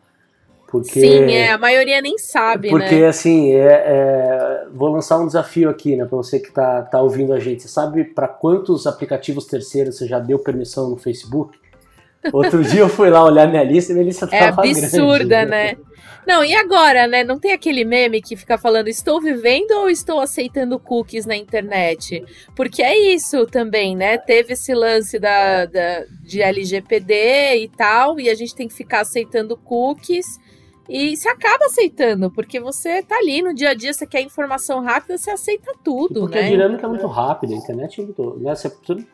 Porque, 0.68 1.00
Sim, 1.00 1.32
é, 1.32 1.52
a 1.52 1.58
maioria 1.58 2.02
nem 2.02 2.18
sabe, 2.18 2.70
porque, 2.70 3.00
né? 3.00 3.08
assim, 3.08 3.54
é, 3.54 3.66
é, 3.66 4.68
vou 4.74 4.90
lançar 4.90 5.20
um 5.20 5.28
desafio 5.28 5.70
aqui, 5.70 5.96
né, 5.96 6.06
para 6.06 6.18
você 6.18 6.40
que 6.40 6.52
tá, 6.52 6.82
tá 6.82 7.00
ouvindo 7.02 7.34
a 7.34 7.40
gente. 7.40 7.62
Você 7.62 7.70
sabe 7.70 8.04
para 8.04 8.28
quantos 8.28 8.88
aplicativos 8.88 9.46
terceiros 9.46 9.96
você 9.96 10.08
já 10.08 10.20
deu 10.20 10.40
permissão 10.40 10.90
no 10.90 10.98
Facebook? 10.98 11.58
Outro 12.34 12.64
dia 12.64 12.82
eu 12.82 12.90
fui 12.90 13.10
lá 13.10 13.24
olhar 13.24 13.48
minha 13.48 13.64
lista 13.64 13.92
e 13.92 13.96
minha 13.96 14.08
lista 14.08 14.26
é 14.32 14.40
tava 14.40 14.62
grande. 14.64 14.80
É 14.80 14.86
absurda, 14.86 15.46
grande, 15.46 15.52
né? 15.52 15.78
Não, 16.26 16.44
e 16.44 16.56
agora, 16.56 17.08
né? 17.08 17.24
Não 17.24 17.40
tem 17.40 17.52
aquele 17.52 17.86
meme 17.86 18.22
que 18.22 18.36
fica 18.36 18.58
falando 18.58 18.88
estou 18.88 19.22
vivendo 19.22 19.72
ou 19.72 19.90
estou 19.90 20.20
aceitando 20.20 20.80
cookies 20.80 21.26
na 21.26 21.36
internet? 21.36 22.24
Porque 22.56 22.82
é 22.82 23.14
isso 23.14 23.46
também, 23.46 23.96
né? 23.96 24.18
Teve 24.18 24.54
esse 24.54 24.74
lance 24.74 25.20
da, 25.20 25.66
da 25.66 26.06
de 26.22 26.42
LGPD 26.42 27.58
e 27.64 27.70
tal, 27.70 28.20
e 28.20 28.30
a 28.30 28.36
gente 28.36 28.56
tem 28.56 28.68
que 28.68 28.74
ficar 28.74 29.02
aceitando 29.02 29.56
cookies. 29.56 30.40
E 30.88 31.18
se 31.18 31.28
acaba 31.28 31.66
aceitando, 31.66 32.30
porque 32.30 32.60
você 32.60 33.02
tá 33.02 33.18
ali 33.18 33.42
no 33.42 33.56
dia 33.56 33.72
a 33.72 33.74
dia, 33.74 33.92
você 33.92 34.06
quer 34.06 34.22
informação 34.22 34.84
rápida, 34.84 35.18
você 35.18 35.32
aceita 35.32 35.74
tudo, 35.84 36.22
porque 36.22 36.40
né? 36.40 36.46
a 36.46 36.50
dinâmica 36.50 36.86
é 36.86 36.90
muito 36.90 37.08
rápida, 37.08 37.54
a 37.54 37.58
internet 37.58 38.00
é 38.00 38.04
muito. 38.04 38.38
Né? 38.40 38.54
Você 38.54 38.72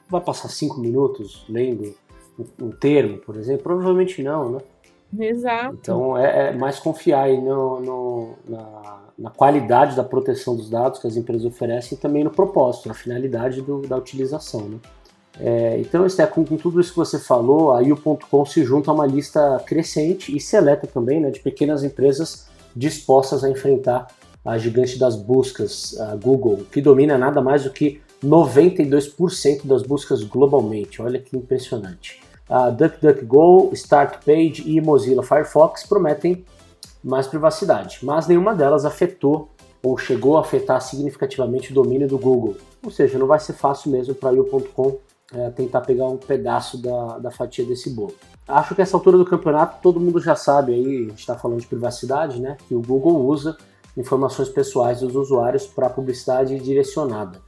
vai 0.09 0.21
passar 0.21 0.49
cinco 0.49 0.79
minutos 0.79 1.45
lendo 1.47 1.95
um 2.61 2.71
termo, 2.71 3.19
por 3.19 3.37
exemplo? 3.37 3.63
Provavelmente 3.63 4.21
não, 4.21 4.51
né? 4.51 4.59
Exato. 5.17 5.77
Então 5.81 6.17
é, 6.17 6.49
é 6.49 6.51
mais 6.53 6.79
confiar 6.79 7.23
aí 7.23 7.39
no, 7.39 7.79
no 7.79 8.33
na, 8.47 8.99
na, 9.17 9.29
qualidade 9.29 9.95
da 9.95 10.03
proteção 10.03 10.55
dos 10.55 10.69
dados 10.69 10.99
que 10.99 11.07
as 11.07 11.17
empresas 11.17 11.45
oferecem 11.45 11.97
e 11.97 12.01
também 12.01 12.23
no 12.23 12.29
propósito, 12.29 12.87
na 12.87 12.93
finalidade 12.93 13.61
do, 13.61 13.81
da 13.81 13.97
utilização, 13.97 14.61
né? 14.61 14.77
É, 15.39 15.79
então, 15.79 16.05
Esté, 16.05 16.27
com, 16.27 16.45
com, 16.45 16.57
tudo 16.57 16.79
isso 16.79 16.91
que 16.91 16.97
você 16.97 17.17
falou, 17.17 17.71
a 17.71 17.79
U.com 17.79 18.45
se 18.45 18.63
junta 18.63 18.91
a 18.91 18.93
uma 18.93 19.05
lista 19.05 19.63
crescente 19.65 20.35
e 20.35 20.39
seleta 20.39 20.85
também 20.85 21.21
né, 21.21 21.31
de 21.31 21.39
pequenas 21.39 21.83
empresas 21.83 22.47
dispostas 22.75 23.43
a 23.43 23.49
enfrentar 23.49 24.07
a 24.43 24.57
gigante 24.57 24.99
das 24.99 25.15
buscas, 25.15 25.99
a 25.99 26.15
Google, 26.15 26.65
que 26.71 26.81
domina 26.81 27.17
nada 27.17 27.41
mais 27.41 27.63
do 27.63 27.69
que 27.69 28.01
92% 28.23 29.65
das 29.65 29.83
buscas 29.83 30.23
globalmente. 30.23 31.01
Olha 31.01 31.19
que 31.19 31.35
impressionante. 31.35 32.21
A 32.49 32.69
DuckDuckGo, 32.69 33.71
StartPage 33.73 34.63
e 34.65 34.81
Mozilla 34.81 35.23
Firefox 35.23 35.83
prometem 35.83 36.45
mais 37.03 37.27
privacidade, 37.27 37.99
mas 38.03 38.27
nenhuma 38.27 38.53
delas 38.53 38.85
afetou 38.85 39.49
ou 39.83 39.97
chegou 39.97 40.37
a 40.37 40.41
afetar 40.41 40.79
significativamente 40.81 41.71
o 41.71 41.75
domínio 41.75 42.07
do 42.07 42.17
Google. 42.17 42.57
Ou 42.83 42.91
seja, 42.91 43.17
não 43.17 43.25
vai 43.25 43.39
ser 43.39 43.53
fácil 43.53 43.91
mesmo 43.91 44.13
para 44.13 44.31
U.com 44.33 44.99
é, 45.33 45.49
tentar 45.49 45.81
pegar 45.81 46.07
um 46.07 46.17
pedaço 46.17 46.77
da, 46.77 47.17
da 47.17 47.31
fatia 47.31 47.65
desse 47.65 47.89
bolo. 47.89 48.13
Acho 48.47 48.75
que 48.75 48.81
essa 48.81 48.97
altura 48.97 49.17
do 49.17 49.25
campeonato 49.25 49.81
todo 49.81 49.99
mundo 49.99 50.19
já 50.19 50.35
sabe 50.35 50.73
aí, 50.73 50.97
a 50.97 51.09
gente 51.09 51.19
está 51.19 51.35
falando 51.35 51.61
de 51.61 51.67
privacidade, 51.67 52.41
né? 52.41 52.57
Que 52.67 52.75
o 52.75 52.81
Google 52.81 53.25
usa 53.25 53.57
informações 53.95 54.49
pessoais 54.49 54.99
dos 54.99 55.15
usuários 55.15 55.65
para 55.65 55.89
publicidade 55.89 56.59
direcionada. 56.59 57.39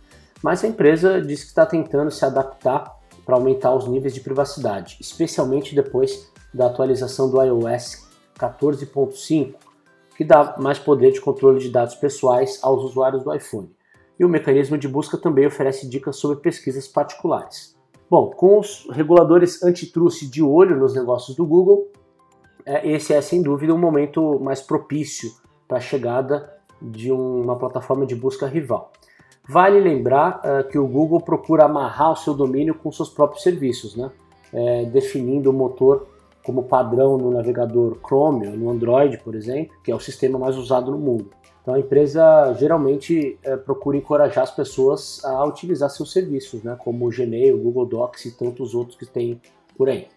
Mas 0.41 0.63
a 0.63 0.67
empresa 0.67 1.21
diz 1.21 1.41
que 1.41 1.49
está 1.49 1.65
tentando 1.65 2.11
se 2.11 2.23
adaptar 2.25 2.92
para 3.25 3.35
aumentar 3.35 3.73
os 3.75 3.87
níveis 3.87 4.13
de 4.13 4.21
privacidade, 4.21 4.97
especialmente 4.99 5.75
depois 5.75 6.31
da 6.53 6.67
atualização 6.67 7.29
do 7.29 7.41
iOS 7.41 8.07
14.5, 8.37 9.55
que 10.15 10.23
dá 10.23 10.55
mais 10.57 10.77
poder 10.77 11.11
de 11.11 11.21
controle 11.21 11.59
de 11.59 11.69
dados 11.69 11.95
pessoais 11.95 12.59
aos 12.61 12.83
usuários 12.83 13.23
do 13.23 13.33
iPhone. 13.33 13.71
E 14.19 14.23
o 14.23 14.29
mecanismo 14.29 14.77
de 14.77 14.87
busca 14.87 15.17
também 15.17 15.47
oferece 15.47 15.89
dicas 15.89 16.17
sobre 16.17 16.37
pesquisas 16.37 16.87
particulares. 16.87 17.75
Bom, 18.09 18.29
com 18.29 18.59
os 18.59 18.87
reguladores 18.91 19.63
antitrust 19.63 20.29
de 20.29 20.43
olho 20.43 20.77
nos 20.77 20.93
negócios 20.93 21.35
do 21.35 21.45
Google, 21.45 21.91
é, 22.65 22.87
esse 22.87 23.13
é 23.13 23.21
sem 23.21 23.41
dúvida 23.41 23.73
um 23.73 23.77
momento 23.77 24.39
mais 24.39 24.61
propício 24.61 25.31
para 25.67 25.77
a 25.77 25.81
chegada 25.81 26.53
de 26.81 27.11
uma 27.11 27.57
plataforma 27.57 28.05
de 28.05 28.15
busca 28.15 28.45
rival. 28.45 28.91
Vale 29.47 29.79
lembrar 29.79 30.39
uh, 30.39 30.67
que 30.69 30.77
o 30.77 30.87
Google 30.87 31.19
procura 31.19 31.65
amarrar 31.65 32.13
o 32.13 32.15
seu 32.15 32.33
domínio 32.33 32.75
com 32.75 32.91
seus 32.91 33.09
próprios 33.09 33.43
serviços, 33.43 33.95
né? 33.95 34.09
É, 34.53 34.85
definindo 34.85 35.49
o 35.49 35.53
motor 35.53 36.07
como 36.43 36.63
padrão 36.63 37.17
no 37.17 37.31
navegador 37.31 37.97
Chrome, 38.05 38.47
no 38.47 38.69
Android, 38.69 39.17
por 39.17 39.33
exemplo, 39.33 39.75
que 39.83 39.91
é 39.91 39.95
o 39.95 39.99
sistema 39.99 40.37
mais 40.37 40.55
usado 40.57 40.91
no 40.91 40.97
mundo. 40.97 41.31
Então 41.61 41.73
a 41.73 41.79
empresa 41.79 42.53
geralmente 42.59 43.39
é, 43.41 43.55
procura 43.55 43.97
encorajar 43.97 44.43
as 44.43 44.51
pessoas 44.51 45.23
a 45.23 45.43
utilizar 45.45 45.89
seus 45.89 46.11
serviços, 46.11 46.61
né, 46.61 46.77
como 46.77 47.07
o 47.07 47.09
Gmail, 47.09 47.55
o 47.55 47.59
Google 47.63 47.85
Docs 47.85 48.25
e 48.25 48.37
tantos 48.37 48.75
outros 48.75 48.97
que 48.97 49.05
tem 49.05 49.41
por 49.75 49.89
aí. 49.89 50.07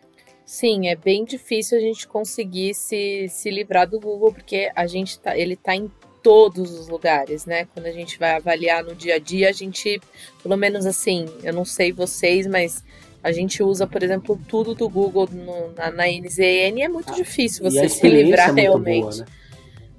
Sim, 0.44 0.88
é 0.88 0.96
bem 0.96 1.24
difícil 1.24 1.78
a 1.78 1.80
gente 1.80 2.06
conseguir 2.06 2.74
se, 2.74 3.28
se 3.28 3.50
livrar 3.50 3.88
do 3.88 3.98
Google, 3.98 4.32
porque 4.32 4.70
a 4.74 4.86
gente 4.86 5.18
tá, 5.18 5.36
ele 5.36 5.54
está 5.54 5.74
em 5.74 5.90
todos 6.26 6.72
os 6.72 6.88
lugares, 6.88 7.46
né? 7.46 7.68
Quando 7.72 7.86
a 7.86 7.92
gente 7.92 8.18
vai 8.18 8.34
avaliar 8.34 8.82
no 8.82 8.96
dia 8.96 9.14
a 9.14 9.18
dia, 9.20 9.48
a 9.48 9.52
gente, 9.52 10.00
pelo 10.42 10.56
menos 10.56 10.84
assim, 10.84 11.24
eu 11.44 11.52
não 11.52 11.64
sei 11.64 11.92
vocês, 11.92 12.48
mas 12.48 12.82
a 13.22 13.30
gente 13.30 13.62
usa, 13.62 13.86
por 13.86 14.02
exemplo, 14.02 14.36
tudo 14.48 14.74
do 14.74 14.88
Google 14.88 15.28
no, 15.30 15.72
na, 15.76 15.92
na 15.92 16.08
NZN 16.08 16.80
e 16.80 16.82
é 16.82 16.88
muito 16.88 17.12
ah, 17.12 17.14
difícil 17.14 17.62
você 17.62 17.88
se 17.88 18.08
livrar 18.08 18.50
é 18.58 18.62
realmente. 18.62 19.02
Boa, 19.02 19.16
né? 19.18 19.26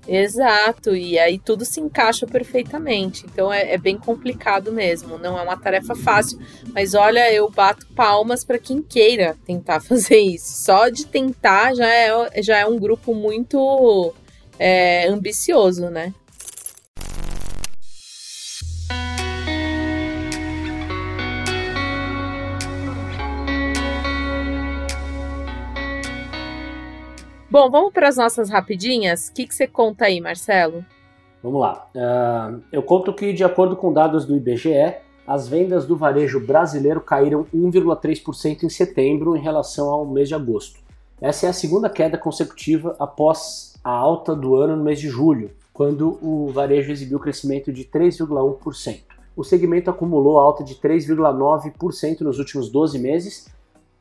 Exato, 0.06 0.94
e 0.94 1.18
aí 1.18 1.40
tudo 1.40 1.64
se 1.64 1.80
encaixa 1.80 2.28
perfeitamente. 2.28 3.26
Então 3.26 3.52
é, 3.52 3.76
é, 3.76 3.78
bem 3.78 3.98
complicado 3.98 4.70
mesmo, 4.70 5.18
não 5.18 5.40
é 5.40 5.42
uma 5.42 5.56
tarefa 5.56 5.96
fácil. 5.96 6.38
Mas 6.74 6.94
olha, 6.94 7.32
eu 7.32 7.50
bato 7.50 7.88
palmas 7.96 8.44
para 8.44 8.60
quem 8.60 8.82
queira 8.82 9.38
tentar 9.46 9.80
fazer 9.82 10.20
isso. 10.20 10.62
Só 10.66 10.90
de 10.90 11.06
tentar 11.06 11.74
já 11.74 11.88
é, 11.88 12.42
já 12.44 12.58
é 12.58 12.66
um 12.66 12.78
grupo 12.78 13.16
muito 13.16 14.14
é, 14.60 15.08
ambicioso, 15.08 15.90
né? 15.90 16.14
Bom, 27.50 27.72
vamos 27.72 27.92
para 27.92 28.08
as 28.08 28.18
nossas 28.18 28.50
rapidinhas. 28.50 29.30
O 29.30 29.34
que, 29.34 29.48
que 29.48 29.56
você 29.56 29.66
conta 29.66 30.06
aí, 30.06 30.22
Marcelo? 30.22 30.86
Vamos 31.42 31.62
lá. 31.62 31.88
Uh, 31.96 32.62
eu 32.72 32.84
conto 32.84 33.14
que, 33.14 33.32
de 33.34 33.44
acordo 33.44 33.76
com 33.76 33.92
dados 33.92 34.26
do 34.26 34.36
IBGE, 34.36 34.96
as 35.26 35.48
vendas 35.48 35.86
do 35.86 35.96
varejo 35.96 36.40
brasileiro 36.46 37.02
caíram 37.02 37.46
1,3% 37.54 38.64
em 38.64 38.70
setembro 38.70 39.36
em 39.36 39.42
relação 39.42 39.90
ao 39.90 40.06
mês 40.06 40.28
de 40.28 40.36
agosto. 40.36 40.80
Essa 41.20 41.48
é 41.48 41.50
a 41.50 41.54
segunda 41.54 41.90
queda 41.90 42.18
consecutiva 42.18 42.96
após 43.00 43.74
a 43.88 43.92
alta 43.92 44.36
do 44.36 44.56
ano 44.56 44.76
no 44.76 44.84
mês 44.84 45.00
de 45.00 45.08
julho, 45.08 45.52
quando 45.72 46.20
o 46.22 46.52
varejo 46.52 46.92
exibiu 46.92 47.20
crescimento 47.20 47.72
de 47.72 47.86
3,1%. 47.86 49.04
O 49.36 49.44
segmento 49.44 49.90
acumulou 49.90 50.40
alta 50.40 50.64
de 50.64 50.76
3,9% 50.76 52.22
nos 52.22 52.38
últimos 52.38 52.70
12 52.70 53.00
meses 53.00 53.48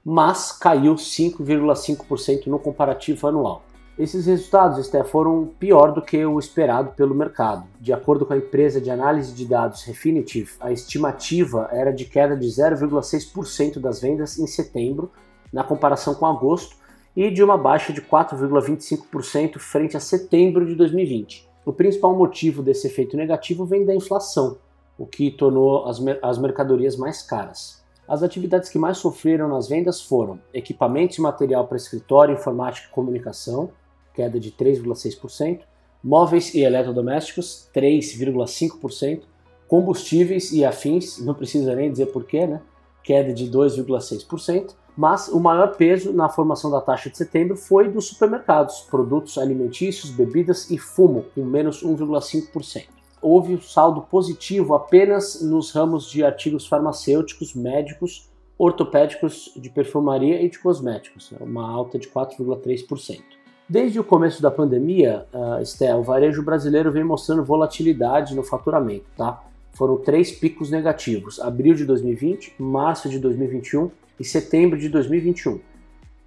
mas 0.09 0.53
caiu 0.53 0.95
5,5% 0.95 2.47
no 2.47 2.61
comparativo 2.61 3.27
anual. 3.27 3.65
Esses 3.99 4.27
resultados, 4.27 4.89
foram 5.11 5.51
pior 5.59 5.93
do 5.93 6.01
que 6.01 6.25
o 6.25 6.39
esperado 6.39 6.93
pelo 6.93 7.13
mercado. 7.13 7.67
De 7.81 7.93
acordo 7.93 8.25
com 8.25 8.33
a 8.33 8.37
empresa 8.37 8.81
de 8.81 8.89
análise 8.89 9.33
de 9.33 9.45
dados 9.45 9.83
Refinitiv, 9.83 10.53
a 10.61 10.71
estimativa 10.71 11.69
era 11.73 11.91
de 11.91 12.05
queda 12.05 12.37
de 12.37 12.47
0,6% 12.47 13.81
das 13.81 14.01
vendas 14.01 14.39
em 14.39 14.47
setembro, 14.47 15.11
na 15.53 15.65
comparação 15.65 16.15
com 16.15 16.27
agosto, 16.27 16.77
e 17.17 17.31
de 17.31 17.43
uma 17.43 17.57
baixa 17.57 17.93
de 17.93 18.03
4,25% 18.03 19.59
frente 19.59 19.97
a 19.97 20.01
setembro 20.01 20.67
de 20.67 20.75
2020. 20.75 21.49
O 21.65 21.73
principal 21.73 22.15
motivo 22.15 22.63
desse 22.63 22.87
efeito 22.87 23.17
negativo 23.17 23.65
vem 23.65 23.85
da 23.85 23.95
inflação, 23.95 24.59
o 24.99 25.07
que 25.07 25.31
tornou 25.31 25.87
as, 25.87 25.99
as 26.23 26.39
mercadorias 26.39 26.97
mais 26.97 27.23
caras. 27.23 27.83
As 28.07 28.23
atividades 28.23 28.69
que 28.69 28.79
mais 28.79 28.99
sofreram 28.99 29.49
nas 29.49 29.69
vendas 29.69 30.01
foram 30.01 30.39
equipamentos 30.55 31.17
e 31.17 31.21
material 31.21 31.67
para 31.67 31.77
escritório, 31.77 32.35
informática 32.35 32.87
e 32.89 32.95
comunicação, 32.95 33.71
queda 34.15 34.39
de 34.39 34.53
3,6%, 34.53 35.63
móveis 36.05 36.55
e 36.55 36.61
eletrodomésticos, 36.61 37.69
3,5%, 37.75 39.23
combustíveis 39.67 40.53
e 40.53 40.65
afins, 40.65 41.19
não 41.19 41.35
precisa 41.35 41.75
nem 41.75 41.91
dizer 41.91 42.07
porquê, 42.07 42.47
né? 42.47 42.63
Queda 43.03 43.33
de 43.33 43.51
2,6%, 43.51 44.75
mas 44.97 45.29
o 45.29 45.39
maior 45.39 45.77
peso 45.77 46.13
na 46.13 46.29
formação 46.29 46.71
da 46.71 46.81
taxa 46.81 47.11
de 47.11 47.17
setembro 47.17 47.57
foi 47.57 47.89
dos 47.89 48.09
supermercados, 48.09 48.81
produtos 48.91 49.37
alimentícios, 49.37 50.11
bebidas 50.11 50.71
e 50.71 50.79
fumo, 50.79 51.27
com 51.35 51.45
menos 51.45 51.85
1,5% 51.85 52.97
houve 53.21 53.55
um 53.55 53.61
saldo 53.61 54.03
positivo 54.03 54.75
apenas 54.75 55.43
nos 55.43 55.73
ramos 55.73 56.09
de 56.09 56.25
artigos 56.25 56.67
farmacêuticos, 56.67 57.55
médicos, 57.55 58.29
ortopédicos, 58.59 59.53
de 59.57 59.69
perfumaria 59.69 60.41
e 60.41 60.49
de 60.49 60.59
cosméticos, 60.59 61.31
né? 61.31 61.39
uma 61.41 61.69
alta 61.69 61.99
de 61.99 62.09
4,3%. 62.09 63.21
Desde 63.69 63.99
o 63.99 64.05
começo 64.05 64.41
da 64.41 64.51
pandemia, 64.51 65.27
uh, 65.35 65.99
o 65.99 66.03
varejo 66.03 66.43
brasileiro 66.43 66.93
vem 66.93 67.03
mostrando 67.03 67.45
volatilidade 67.45 68.35
no 68.35 68.45
faturamento. 68.45 69.07
Tá? 69.17 69.43
Foram 69.73 69.97
três 69.97 70.31
picos 70.31 70.71
negativos: 70.71 71.41
abril 71.41 71.75
de 71.75 71.85
2020, 71.85 72.55
março 72.59 73.09
de 73.09 73.19
2021 73.19 73.91
e 74.19 74.25
setembro 74.25 74.79
de 74.79 74.89
2021. 74.89 75.61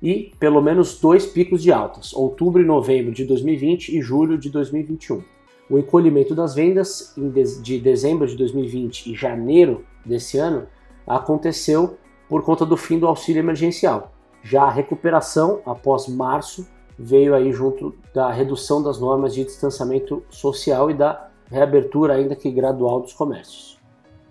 E 0.01 0.31
pelo 0.39 0.61
menos 0.61 0.99
dois 0.99 1.25
picos 1.25 1.61
de 1.61 1.71
altas: 1.71 2.13
outubro 2.13 2.61
e 2.61 2.65
novembro 2.65 3.11
de 3.11 3.25
2020 3.25 3.97
e 3.97 4.01
julho 4.01 4.37
de 4.37 4.49
2021. 4.49 5.23
O 5.69 5.77
encolhimento 5.77 6.33
das 6.33 6.55
vendas 6.55 7.13
de 7.61 7.79
dezembro 7.79 8.25
de 8.25 8.35
2020 8.35 9.11
e 9.11 9.15
janeiro 9.15 9.85
desse 10.05 10.37
ano 10.37 10.67
aconteceu 11.05 11.97
por 12.27 12.43
conta 12.43 12.65
do 12.65 12.77
fim 12.77 12.97
do 12.97 13.07
auxílio 13.07 13.39
emergencial. 13.39 14.11
Já 14.43 14.63
a 14.63 14.71
recuperação 14.71 15.61
após 15.65 16.07
março 16.07 16.67
veio 16.97 17.35
aí 17.35 17.51
junto 17.51 17.95
da 18.13 18.31
redução 18.31 18.81
das 18.81 18.99
normas 18.99 19.33
de 19.33 19.43
distanciamento 19.43 20.23
social 20.29 20.89
e 20.89 20.93
da 20.93 21.29
reabertura 21.49 22.13
ainda 22.13 22.35
que 22.35 22.51
gradual 22.51 23.01
dos 23.01 23.13
comércios. 23.13 23.78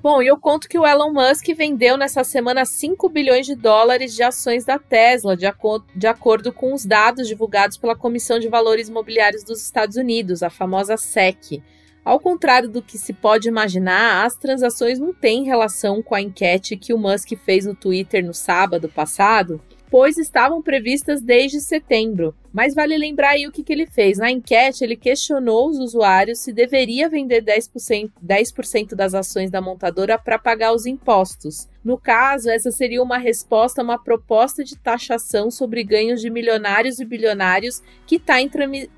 Bom, 0.01 0.23
e 0.23 0.29
eu 0.29 0.39
conto 0.39 0.69
que 0.69 0.79
o 0.79 0.87
Elon 0.87 1.13
Musk 1.13 1.45
vendeu 1.57 1.97
nessa 1.97 2.23
semana 2.23 2.65
5 2.65 3.09
bilhões 3.09 3.45
de 3.45 3.57
dólares 3.57 4.15
de 4.15 4.23
ações 4.23 4.65
da 4.65 4.79
Tesla, 4.79 5.37
de, 5.37 5.45
aco 5.45 5.83
de 5.95 6.07
acordo 6.07 6.53
com 6.53 6.73
os 6.73 6.87
dados 6.87 7.27
divulgados 7.27 7.77
pela 7.77 7.97
Comissão 7.97 8.39
de 8.39 8.49
Valores 8.49 8.89
Imobiliários 8.89 9.43
dos 9.43 9.61
Estados 9.61 9.97
Unidos, 9.97 10.45
a 10.45 10.51
famosa 10.51 10.97
SEC. 10.97 11.61
Ao 12.05 12.21
contrário 12.21 12.69
do 12.69 12.81
que 12.81 12.97
se 12.97 13.13
pode 13.13 13.49
imaginar, 13.49 14.25
as 14.25 14.37
transações 14.37 15.01
não 15.01 15.13
têm 15.13 15.43
relação 15.43 16.01
com 16.01 16.15
a 16.15 16.23
enquete 16.23 16.77
que 16.77 16.95
o 16.95 16.99
Musk 16.99 17.33
fez 17.45 17.67
no 17.67 17.75
Twitter 17.75 18.25
no 18.25 18.33
sábado 18.33 18.89
passado, 18.89 19.61
pois 19.91 20.19
estavam 20.19 20.63
previstas 20.63 21.23
desde 21.23 21.61
setembro. 21.61 22.35
Mas 22.53 22.75
vale 22.75 22.97
lembrar 22.97 23.31
aí 23.31 23.47
o 23.47 23.53
que, 23.53 23.63
que 23.63 23.73
ele 23.73 23.87
fez. 23.87 24.19
Na 24.19 24.31
enquete, 24.31 24.83
ele 24.83 24.97
questionou 24.97 25.69
os 25.69 25.79
usuários 25.79 26.41
se 26.41 26.53
deveria 26.53 27.09
vender 27.09 27.43
10%, 27.43 28.11
10 28.21 28.53
das 28.95 29.15
ações 29.15 29.51
da 29.51 29.61
montadora 29.61 30.19
para 30.19 30.39
pagar 30.39 30.73
os 30.73 30.87
impostos. 30.87 31.69
No 31.85 31.99
caso, 31.99 32.51
essa 32.51 32.71
seria 32.71 33.03
uma 33.03 33.19
resposta 33.19 33.81
a 33.81 33.85
uma 33.85 33.99
proposta 33.99 34.63
de 34.65 34.77
taxação 34.77 35.51
sobre 35.51 35.85
ganhos 35.85 36.21
de 36.21 36.31
milionários 36.31 37.01
e 37.01 37.05
bilionários 37.05 37.83
que 38.07 38.17
está 38.17 38.41
em 38.41 38.51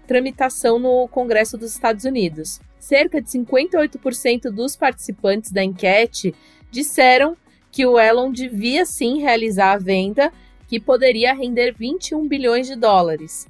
tramitação 0.06 0.78
no 0.78 1.06
Congresso 1.08 1.56
dos 1.56 1.72
Estados 1.72 2.04
Unidos. 2.04 2.60
Cerca 2.78 3.20
de 3.20 3.28
58% 3.28 4.50
dos 4.50 4.74
participantes 4.74 5.52
da 5.52 5.62
enquete 5.62 6.34
disseram 6.70 7.36
que 7.70 7.86
o 7.86 7.98
Elon 7.98 8.32
devia 8.32 8.84
sim 8.84 9.20
realizar 9.20 9.72
a 9.72 9.78
venda 9.78 10.32
que 10.70 10.78
poderia 10.78 11.34
render 11.34 11.74
21 11.76 12.28
bilhões 12.28 12.68
de 12.68 12.76
dólares. 12.76 13.48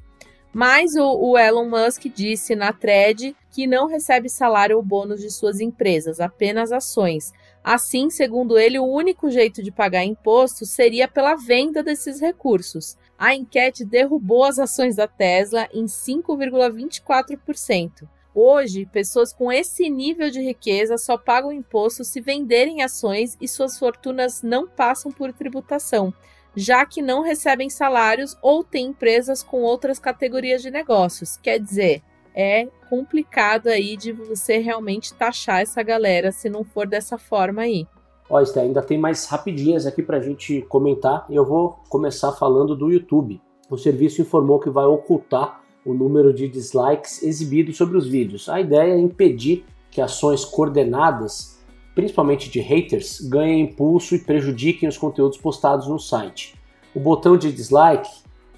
Mas 0.54 0.96
o, 0.96 1.04
o, 1.04 1.36
Elon 1.38 1.68
Musk 1.68 2.06
disse 2.06 2.56
na 2.56 2.72
thread 2.72 3.36
que 3.50 3.66
não 3.66 3.86
recebe 3.86 4.30
salário 4.30 4.78
ou 4.78 4.82
bônus 4.82 5.20
de 5.20 5.30
suas 5.30 5.60
empresas, 5.60 6.18
apenas 6.18 6.72
ações. 6.72 7.30
Assim, 7.62 8.08
segundo 8.08 8.58
ele, 8.58 8.78
o 8.78 8.86
único 8.86 9.30
jeito 9.30 9.62
de 9.62 9.70
pagar 9.70 10.02
imposto 10.02 10.64
seria 10.64 11.06
pela 11.06 11.34
venda 11.34 11.82
desses 11.82 12.22
recursos. 12.22 12.96
A 13.18 13.34
enquete 13.34 13.84
derrubou 13.84 14.44
as 14.44 14.58
ações 14.58 14.96
da 14.96 15.06
Tesla 15.06 15.68
em 15.74 15.84
5,24%. 15.84 18.08
Hoje, 18.34 18.86
pessoas 18.86 19.30
com 19.30 19.52
esse 19.52 19.90
nível 19.90 20.30
de 20.30 20.40
riqueza 20.40 20.96
só 20.96 21.18
pagam 21.18 21.52
imposto 21.52 22.02
se 22.02 22.22
venderem 22.22 22.82
ações 22.82 23.36
e 23.38 23.46
suas 23.46 23.78
fortunas 23.78 24.42
não 24.42 24.66
passam 24.66 25.12
por 25.12 25.34
tributação, 25.34 26.14
já 26.56 26.84
que 26.84 27.00
não 27.00 27.22
recebem 27.22 27.70
salários 27.70 28.36
ou 28.42 28.64
têm 28.64 28.88
empresas 28.88 29.42
com 29.42 29.62
outras 29.62 29.98
categorias 29.98 30.62
de 30.62 30.70
negócios. 30.70 31.36
Quer 31.36 31.58
dizer, 31.58 32.02
é 32.34 32.68
complicado 32.88 33.68
aí 33.68 33.96
de 33.96 34.12
você 34.12 34.58
realmente 34.58 35.14
taxar 35.14 35.60
essa 35.60 35.82
galera 35.82 36.32
se 36.32 36.48
não 36.48 36.64
for 36.64 36.86
dessa 36.86 37.18
forma 37.18 37.62
aí. 37.62 37.86
Ó, 38.28 38.40
Esther, 38.40 38.62
ainda 38.62 38.82
tem 38.82 38.96
mais 38.96 39.26
rapidinhas 39.26 39.86
aqui 39.86 40.02
para 40.02 40.18
a 40.18 40.20
gente 40.20 40.62
comentar 40.68 41.26
eu 41.28 41.44
vou 41.44 41.80
começar 41.88 42.32
falando 42.32 42.76
do 42.76 42.90
YouTube. 42.90 43.40
O 43.68 43.76
serviço 43.76 44.20
informou 44.20 44.60
que 44.60 44.70
vai 44.70 44.84
ocultar 44.84 45.60
o 45.84 45.94
número 45.94 46.32
de 46.32 46.48
dislikes 46.48 47.22
exibidos 47.22 47.76
sobre 47.76 47.96
os 47.96 48.06
vídeos. 48.06 48.48
A 48.48 48.60
ideia 48.60 48.92
é 48.92 48.98
impedir 48.98 49.64
que 49.90 50.00
ações 50.00 50.44
coordenadas, 50.44 51.59
principalmente 52.00 52.48
de 52.48 52.60
haters, 52.60 53.20
ganhem 53.20 53.60
impulso 53.60 54.14
e 54.14 54.18
prejudiquem 54.18 54.88
os 54.88 54.96
conteúdos 54.96 55.36
postados 55.36 55.86
no 55.86 55.98
site. 55.98 56.54
O 56.94 56.98
botão 56.98 57.36
de 57.36 57.52
dislike, 57.52 58.08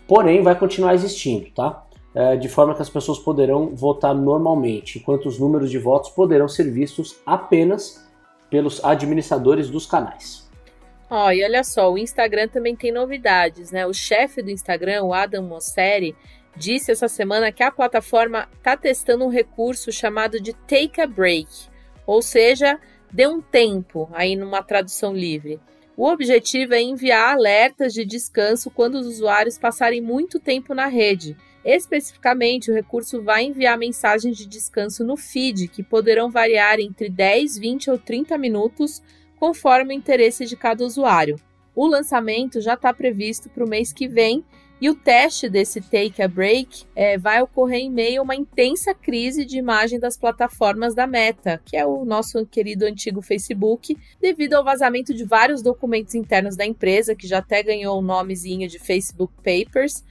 porém, 0.07 0.43
vai 0.43 0.57
continuar 0.57 0.95
existindo, 0.95 1.51
tá? 1.51 1.85
É, 2.15 2.37
de 2.37 2.49
forma 2.49 2.73
que 2.73 2.83
as 2.83 2.89
pessoas 2.89 3.19
poderão 3.19 3.75
votar 3.75 4.15
normalmente, 4.15 4.99
enquanto 5.01 5.27
os 5.27 5.41
números 5.41 5.73
de 5.73 5.79
votos 5.79 6.11
poderão 6.11 6.47
ser 6.47 6.71
vistos 6.71 7.17
apenas 7.27 8.09
pelos 8.49 8.85
administradores 8.85 9.69
dos 9.69 9.87
canais. 9.87 10.49
Oh, 11.11 11.31
e 11.33 11.45
olha 11.45 11.65
só, 11.65 11.93
o 11.93 11.99
Instagram 11.99 12.47
também 12.47 12.77
tem 12.77 12.93
novidades, 12.93 13.73
né? 13.73 13.85
O 13.85 13.93
chefe 13.93 14.41
do 14.41 14.51
Instagram, 14.51 15.03
o 15.03 15.13
Adam 15.13 15.43
Mosseri, 15.43 16.15
disse 16.57 16.93
essa 16.93 17.09
semana 17.09 17.51
que 17.51 17.63
a 17.63 17.73
plataforma 17.73 18.49
está 18.57 18.77
testando 18.77 19.25
um 19.25 19.29
recurso 19.29 19.91
chamado 19.91 20.41
de 20.41 20.53
Take 20.53 21.01
a 21.01 21.09
Break, 21.09 21.49
ou 22.07 22.23
seja, 22.23 22.79
dê 23.13 23.27
um 23.27 23.41
tempo, 23.41 24.09
aí 24.13 24.35
numa 24.35 24.63
tradução 24.63 25.15
livre. 25.15 25.61
O 25.97 26.09
objetivo 26.09 26.75
é 26.75 26.81
enviar 26.81 27.35
alertas 27.35 27.93
de 27.93 28.05
descanso 28.05 28.71
quando 28.71 28.95
os 28.95 29.07
usuários 29.07 29.59
passarem 29.59 30.01
muito 30.01 30.41
tempo 30.41 30.75
na 30.75 30.87
rede. 30.87 31.37
Especificamente, 31.65 32.71
o 32.71 32.75
recurso 32.75 33.23
vai 33.23 33.45
enviar 33.45 33.79
mensagens 33.79 34.37
de 34.37 34.47
descanso 34.47 35.05
no 35.05 35.17
feed, 35.17 35.69
que 35.69 35.83
poderão 35.83 36.31
variar 36.31 36.81
entre 36.81 37.09
10, 37.09 37.59
20 37.59 37.91
ou 37.91 37.99
30 37.99 38.37
minutos, 38.39 39.03
conforme 39.39 39.95
o 39.95 39.97
interesse 39.97 40.47
de 40.47 40.57
cada 40.57 40.85
usuário. 40.85 41.37
O 41.75 41.87
lançamento 41.87 42.61
já 42.61 42.75
está 42.75 42.93
previsto 42.93 43.49
para 43.49 43.65
o 43.65 43.69
mês 43.69 43.93
que 43.93 44.09
vem 44.09 44.45
e 44.83 44.91
o 44.91 44.97
teste 44.97 45.49
desse 45.49 45.81
Take 45.81 46.21
a 46.21 46.27
Break 46.27 46.87
é, 46.97 47.17
vai 47.17 47.41
ocorrer 47.41 47.83
em 47.83 47.89
meio 47.89 48.21
a 48.21 48.25
uma 48.25 48.35
intensa 48.35 48.93
crise 48.93 49.45
de 49.45 49.57
imagem 49.57 49.97
das 49.97 50.17
plataformas 50.17 50.93
da 50.93 51.07
Meta, 51.07 51.63
que 51.65 51.77
é 51.77 51.87
o 51.87 52.05
nosso 52.05 52.45
querido 52.45 52.85
antigo 52.85 53.23
Facebook, 53.23 53.97
devido 54.21 54.55
ao 54.55 54.65
vazamento 54.65 55.15
de 55.15 55.23
vários 55.25 55.63
documentos 55.63 56.17
internos 56.17 56.57
da 56.57 56.67
empresa, 56.67 57.15
que 57.15 57.29
já 57.29 57.39
até 57.39 57.63
ganhou 57.63 57.97
o 57.97 58.03
nomezinho 58.03 58.69
de 58.69 58.81
Facebook 58.81 59.33
Papers, 59.37 60.03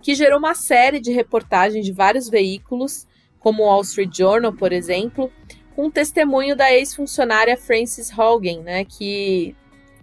que 0.00 0.14
gerou 0.14 0.38
uma 0.38 0.54
série 0.54 1.00
de 1.00 1.10
reportagens 1.10 1.84
de 1.84 1.90
vários 1.90 2.28
veículos, 2.28 3.08
como 3.40 3.64
o 3.64 3.66
Wall 3.66 3.80
Street 3.80 4.16
Journal, 4.16 4.52
por 4.52 4.72
exemplo, 4.72 5.28
com 5.74 5.86
um 5.86 5.90
testemunho 5.90 6.54
da 6.54 6.72
ex-funcionária 6.72 7.56
Frances 7.56 8.16
Hogan, 8.16 8.60
né, 8.60 8.84
que 8.84 9.56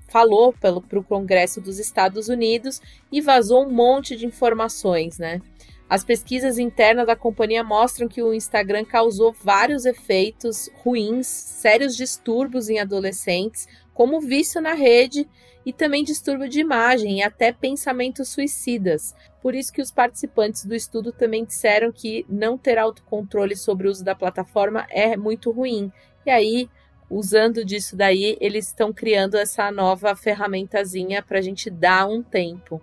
falou 0.07 0.53
para 0.53 0.99
o 0.99 1.03
Congresso 1.03 1.61
dos 1.61 1.79
Estados 1.79 2.29
Unidos 2.29 2.81
e 3.11 3.21
vazou 3.21 3.65
um 3.65 3.71
monte 3.71 4.15
de 4.15 4.25
informações, 4.25 5.17
né? 5.17 5.41
As 5.89 6.03
pesquisas 6.03 6.57
internas 6.57 7.07
da 7.07 7.15
companhia 7.15 7.63
mostram 7.63 8.09
que 8.09 8.21
o 8.21 8.33
Instagram 8.33 8.83
causou 8.83 9.33
vários 9.41 9.85
efeitos 9.85 10.69
ruins, 10.83 11.27
sérios 11.27 11.95
distúrbios 11.95 12.69
em 12.69 12.79
adolescentes, 12.79 13.67
como 13.93 14.19
vício 14.19 14.61
na 14.61 14.73
rede 14.73 15.27
e 15.65 15.71
também 15.71 16.03
distúrbio 16.03 16.49
de 16.49 16.59
imagem 16.59 17.19
e 17.19 17.23
até 17.23 17.53
pensamentos 17.53 18.29
suicidas. 18.29 19.15
Por 19.41 19.55
isso 19.55 19.71
que 19.71 19.81
os 19.81 19.91
participantes 19.91 20.65
do 20.65 20.75
estudo 20.75 21.11
também 21.11 21.45
disseram 21.45 21.91
que 21.91 22.25
não 22.27 22.57
ter 22.57 22.77
autocontrole 22.77 23.55
sobre 23.55 23.87
o 23.87 23.91
uso 23.91 24.03
da 24.03 24.13
plataforma 24.13 24.85
é 24.89 25.15
muito 25.15 25.51
ruim. 25.51 25.91
E 26.25 26.29
aí 26.29 26.69
usando 27.09 27.63
disso 27.63 27.95
daí, 27.95 28.37
eles 28.39 28.67
estão 28.67 28.91
criando 28.91 29.35
essa 29.35 29.71
nova 29.71 30.15
ferramentazinha 30.15 31.23
para 31.23 31.39
a 31.39 31.41
gente 31.41 31.69
dar 31.69 32.07
um 32.07 32.21
tempo. 32.21 32.81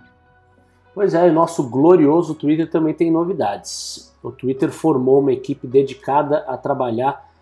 Pois 0.94 1.12
é, 1.12 1.28
o 1.28 1.32
nosso 1.32 1.68
glorioso 1.68 2.34
Twitter 2.34 2.70
também 2.70 2.94
tem 2.94 3.10
novidades. 3.10 4.14
O 4.22 4.30
Twitter 4.30 4.70
formou 4.70 5.20
uma 5.20 5.32
equipe 5.32 5.66
dedicada 5.66 6.38
a 6.46 6.56
trabalhar 6.56 7.32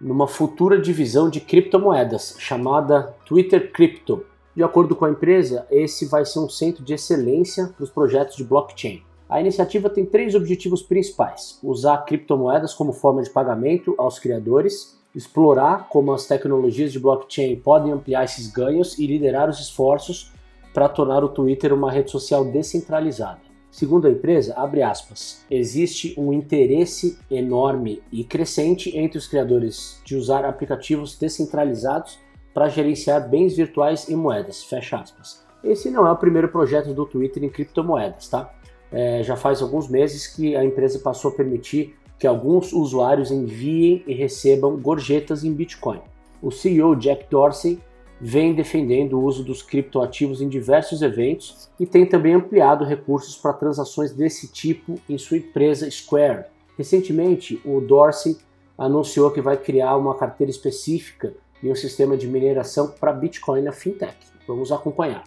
numa 0.00 0.26
futura 0.26 0.80
divisão 0.80 1.28
de 1.28 1.40
criptomoedas, 1.40 2.36
chamada 2.38 3.14
Twitter 3.24 3.72
Crypto. 3.72 4.24
De 4.54 4.62
acordo 4.62 4.94
com 4.94 5.04
a 5.04 5.10
empresa, 5.10 5.66
esse 5.70 6.06
vai 6.06 6.24
ser 6.24 6.40
um 6.40 6.48
centro 6.48 6.84
de 6.84 6.92
excelência 6.92 7.68
para 7.68 7.84
os 7.84 7.90
projetos 7.90 8.36
de 8.36 8.44
blockchain. 8.44 9.02
A 9.28 9.40
iniciativa 9.40 9.88
tem 9.88 10.04
três 10.04 10.34
objetivos 10.34 10.82
principais: 10.82 11.58
usar 11.62 11.98
criptomoedas 11.98 12.74
como 12.74 12.92
forma 12.92 13.22
de 13.22 13.30
pagamento 13.30 13.94
aos 13.96 14.18
criadores, 14.18 14.99
explorar 15.14 15.88
como 15.88 16.12
as 16.12 16.26
tecnologias 16.26 16.92
de 16.92 17.00
blockchain 17.00 17.56
podem 17.56 17.92
ampliar 17.92 18.24
esses 18.24 18.50
ganhos 18.50 18.98
e 18.98 19.06
liderar 19.06 19.48
os 19.48 19.60
esforços 19.60 20.32
para 20.72 20.88
tornar 20.88 21.24
o 21.24 21.28
Twitter 21.28 21.72
uma 21.72 21.90
rede 21.90 22.10
social 22.10 22.44
descentralizada. 22.44 23.40
Segundo 23.70 24.08
a 24.08 24.10
empresa, 24.10 24.54
aspas, 24.84 25.44
existe 25.48 26.14
um 26.18 26.32
interesse 26.32 27.18
enorme 27.30 28.02
e 28.10 28.24
crescente 28.24 28.96
entre 28.96 29.16
os 29.16 29.28
criadores 29.28 30.00
de 30.04 30.16
usar 30.16 30.44
aplicativos 30.44 31.16
descentralizados 31.16 32.18
para 32.52 32.68
gerenciar 32.68 33.28
bens 33.28 33.56
virtuais 33.56 34.08
e 34.08 34.16
moedas, 34.16 34.64
fecha 34.64 34.98
aspas. 34.98 35.46
Esse 35.62 35.88
não 35.88 36.06
é 36.06 36.10
o 36.10 36.16
primeiro 36.16 36.48
projeto 36.48 36.92
do 36.92 37.06
Twitter 37.06 37.44
em 37.44 37.48
criptomoedas, 37.48 38.28
tá? 38.28 38.52
É, 38.90 39.22
já 39.22 39.36
faz 39.36 39.62
alguns 39.62 39.88
meses 39.88 40.26
que 40.26 40.56
a 40.56 40.64
empresa 40.64 40.98
passou 40.98 41.30
a 41.30 41.34
permitir 41.34 41.94
que 42.20 42.26
alguns 42.26 42.74
usuários 42.74 43.30
enviem 43.30 44.04
e 44.06 44.12
recebam 44.12 44.76
gorjetas 44.76 45.42
em 45.42 45.50
Bitcoin. 45.50 46.02
O 46.42 46.50
CEO 46.50 46.94
Jack 46.94 47.26
Dorsey 47.30 47.80
vem 48.20 48.54
defendendo 48.54 49.14
o 49.14 49.24
uso 49.24 49.42
dos 49.42 49.62
criptoativos 49.62 50.42
em 50.42 50.48
diversos 50.48 51.00
eventos 51.00 51.70
e 51.80 51.86
tem 51.86 52.04
também 52.04 52.34
ampliado 52.34 52.84
recursos 52.84 53.36
para 53.36 53.54
transações 53.54 54.12
desse 54.12 54.48
tipo 54.52 55.00
em 55.08 55.16
sua 55.16 55.38
empresa 55.38 55.90
Square. 55.90 56.44
Recentemente, 56.76 57.58
o 57.64 57.80
Dorsey 57.80 58.36
anunciou 58.76 59.30
que 59.30 59.40
vai 59.40 59.56
criar 59.56 59.96
uma 59.96 60.14
carteira 60.14 60.50
específica 60.50 61.32
e 61.62 61.70
um 61.70 61.74
sistema 61.74 62.18
de 62.18 62.26
mineração 62.28 62.88
para 63.00 63.14
Bitcoin 63.14 63.62
na 63.62 63.72
fintech. 63.72 64.16
Vamos 64.46 64.70
acompanhar. 64.70 65.24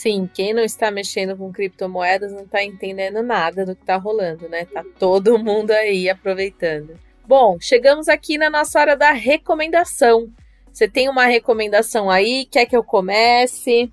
Sim, 0.00 0.26
quem 0.32 0.54
não 0.54 0.62
está 0.62 0.90
mexendo 0.90 1.36
com 1.36 1.52
criptomoedas 1.52 2.32
não 2.32 2.44
está 2.44 2.64
entendendo 2.64 3.22
nada 3.22 3.66
do 3.66 3.76
que 3.76 3.82
está 3.82 3.96
rolando, 3.96 4.48
né? 4.48 4.64
Tá 4.64 4.82
todo 4.98 5.36
mundo 5.44 5.72
aí 5.72 6.08
aproveitando. 6.08 6.98
Bom, 7.26 7.58
chegamos 7.60 8.08
aqui 8.08 8.38
na 8.38 8.48
nossa 8.48 8.80
hora 8.80 8.96
da 8.96 9.12
recomendação. 9.12 10.30
Você 10.72 10.88
tem 10.88 11.06
uma 11.06 11.26
recomendação 11.26 12.08
aí? 12.08 12.46
Quer 12.50 12.64
que 12.64 12.74
eu 12.74 12.82
comece? 12.82 13.92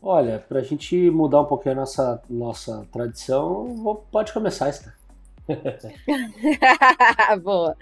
Olha, 0.00 0.38
para 0.48 0.60
a 0.60 0.62
gente 0.62 0.96
mudar 1.10 1.42
um 1.42 1.44
pouquinho 1.44 1.74
a 1.74 1.80
nossa, 1.80 2.22
nossa 2.30 2.88
tradição, 2.90 3.76
vou, 3.76 3.96
pode 4.10 4.32
começar, 4.32 4.70
Esther. 4.70 4.94
Boa. 7.44 7.76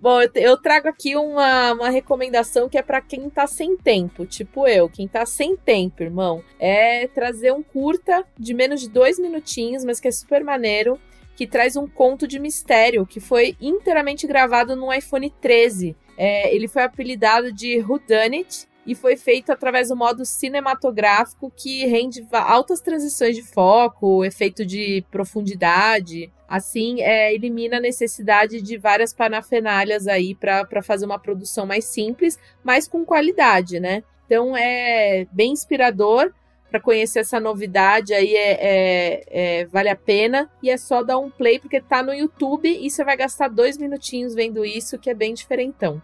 Bom, 0.00 0.18
eu 0.34 0.56
trago 0.56 0.88
aqui 0.88 1.16
uma, 1.16 1.72
uma 1.72 1.88
recomendação 1.88 2.68
que 2.68 2.76
é 2.76 2.82
para 2.82 3.00
quem 3.00 3.30
tá 3.30 3.46
sem 3.46 3.76
tempo, 3.76 4.26
tipo 4.26 4.66
eu, 4.66 4.88
quem 4.88 5.08
tá 5.08 5.24
sem 5.24 5.56
tempo, 5.56 6.02
irmão. 6.02 6.42
É 6.58 7.06
trazer 7.08 7.52
um 7.52 7.62
curta 7.62 8.24
de 8.38 8.52
menos 8.52 8.80
de 8.80 8.88
dois 8.90 9.18
minutinhos, 9.18 9.84
mas 9.84 10.00
que 10.00 10.08
é 10.08 10.12
super 10.12 10.44
maneiro, 10.44 11.00
que 11.36 11.46
traz 11.46 11.76
um 11.76 11.86
conto 11.86 12.28
de 12.28 12.38
mistério 12.38 13.06
que 13.06 13.18
foi 13.18 13.56
inteiramente 13.60 14.26
gravado 14.26 14.76
no 14.76 14.92
iPhone 14.92 15.32
13. 15.40 15.96
É, 16.16 16.54
ele 16.54 16.68
foi 16.68 16.82
apelidado 16.82 17.52
de 17.52 17.80
Who 17.80 18.00
Done 18.06 18.38
It 18.38 18.68
e 18.86 18.94
foi 18.94 19.16
feito 19.16 19.50
através 19.50 19.88
do 19.88 19.96
modo 19.96 20.24
cinematográfico 20.24 21.50
que 21.56 21.86
rende 21.86 22.26
altas 22.30 22.80
transições 22.80 23.34
de 23.34 23.42
foco, 23.42 24.24
efeito 24.24 24.64
de 24.64 25.04
profundidade. 25.10 26.30
Assim, 26.48 27.00
é, 27.00 27.34
elimina 27.34 27.78
a 27.78 27.80
necessidade 27.80 28.60
de 28.60 28.76
várias 28.76 29.12
panafenalhas 29.12 30.06
aí 30.06 30.34
para 30.34 30.82
fazer 30.82 31.06
uma 31.06 31.18
produção 31.18 31.66
mais 31.66 31.86
simples, 31.86 32.38
mas 32.62 32.86
com 32.86 33.04
qualidade, 33.04 33.80
né? 33.80 34.02
Então 34.26 34.56
é 34.56 35.26
bem 35.32 35.52
inspirador 35.52 36.32
para 36.70 36.80
conhecer 36.80 37.20
essa 37.20 37.38
novidade 37.38 38.12
aí 38.12 38.34
é, 38.34 38.58
é, 38.60 39.24
é, 39.60 39.64
vale 39.66 39.88
a 39.88 39.94
pena 39.94 40.50
e 40.60 40.68
é 40.68 40.76
só 40.76 41.02
dar 41.02 41.18
um 41.18 41.30
play 41.30 41.58
porque 41.58 41.80
tá 41.80 42.02
no 42.02 42.12
YouTube 42.12 42.68
e 42.68 42.90
você 42.90 43.04
vai 43.04 43.16
gastar 43.16 43.48
dois 43.48 43.78
minutinhos 43.78 44.34
vendo 44.34 44.64
isso 44.64 44.98
que 44.98 45.08
é 45.08 45.14
bem 45.14 45.34
diferentão. 45.34 46.02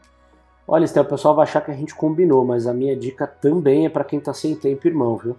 Olha, 0.68 0.84
Esther, 0.84 1.02
o 1.02 1.06
pessoal 1.06 1.34
vai 1.34 1.42
achar 1.42 1.60
que 1.60 1.72
a 1.72 1.74
gente 1.74 1.92
combinou, 1.92 2.44
mas 2.44 2.68
a 2.68 2.72
minha 2.72 2.96
dica 2.96 3.26
também 3.26 3.86
é 3.86 3.88
para 3.88 4.04
quem 4.04 4.20
tá 4.20 4.32
sem 4.32 4.54
tempo, 4.54 4.86
irmão, 4.86 5.16
viu? 5.16 5.36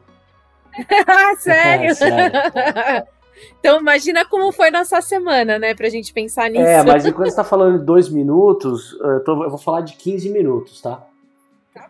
sério? 1.39 1.91
É, 1.91 1.93
sério. 1.93 3.07
Então 3.59 3.79
imagina 3.79 4.25
como 4.25 4.51
foi 4.51 4.71
nossa 4.71 5.01
semana, 5.01 5.57
né? 5.57 5.73
Pra 5.73 5.89
gente 5.89 6.13
pensar 6.13 6.49
nisso. 6.49 6.63
É, 6.63 6.83
mas 6.83 7.05
enquanto 7.05 7.29
você 7.31 7.35
tá 7.35 7.43
falando 7.43 7.79
de 7.79 7.85
dois 7.85 8.09
minutos, 8.09 8.93
eu, 9.01 9.23
tô, 9.23 9.43
eu, 9.43 9.49
vou 9.49 9.59
falar 9.59 9.81
de 9.81 9.93
15 9.93 10.29
minutos, 10.29 10.81
tá? 10.81 11.05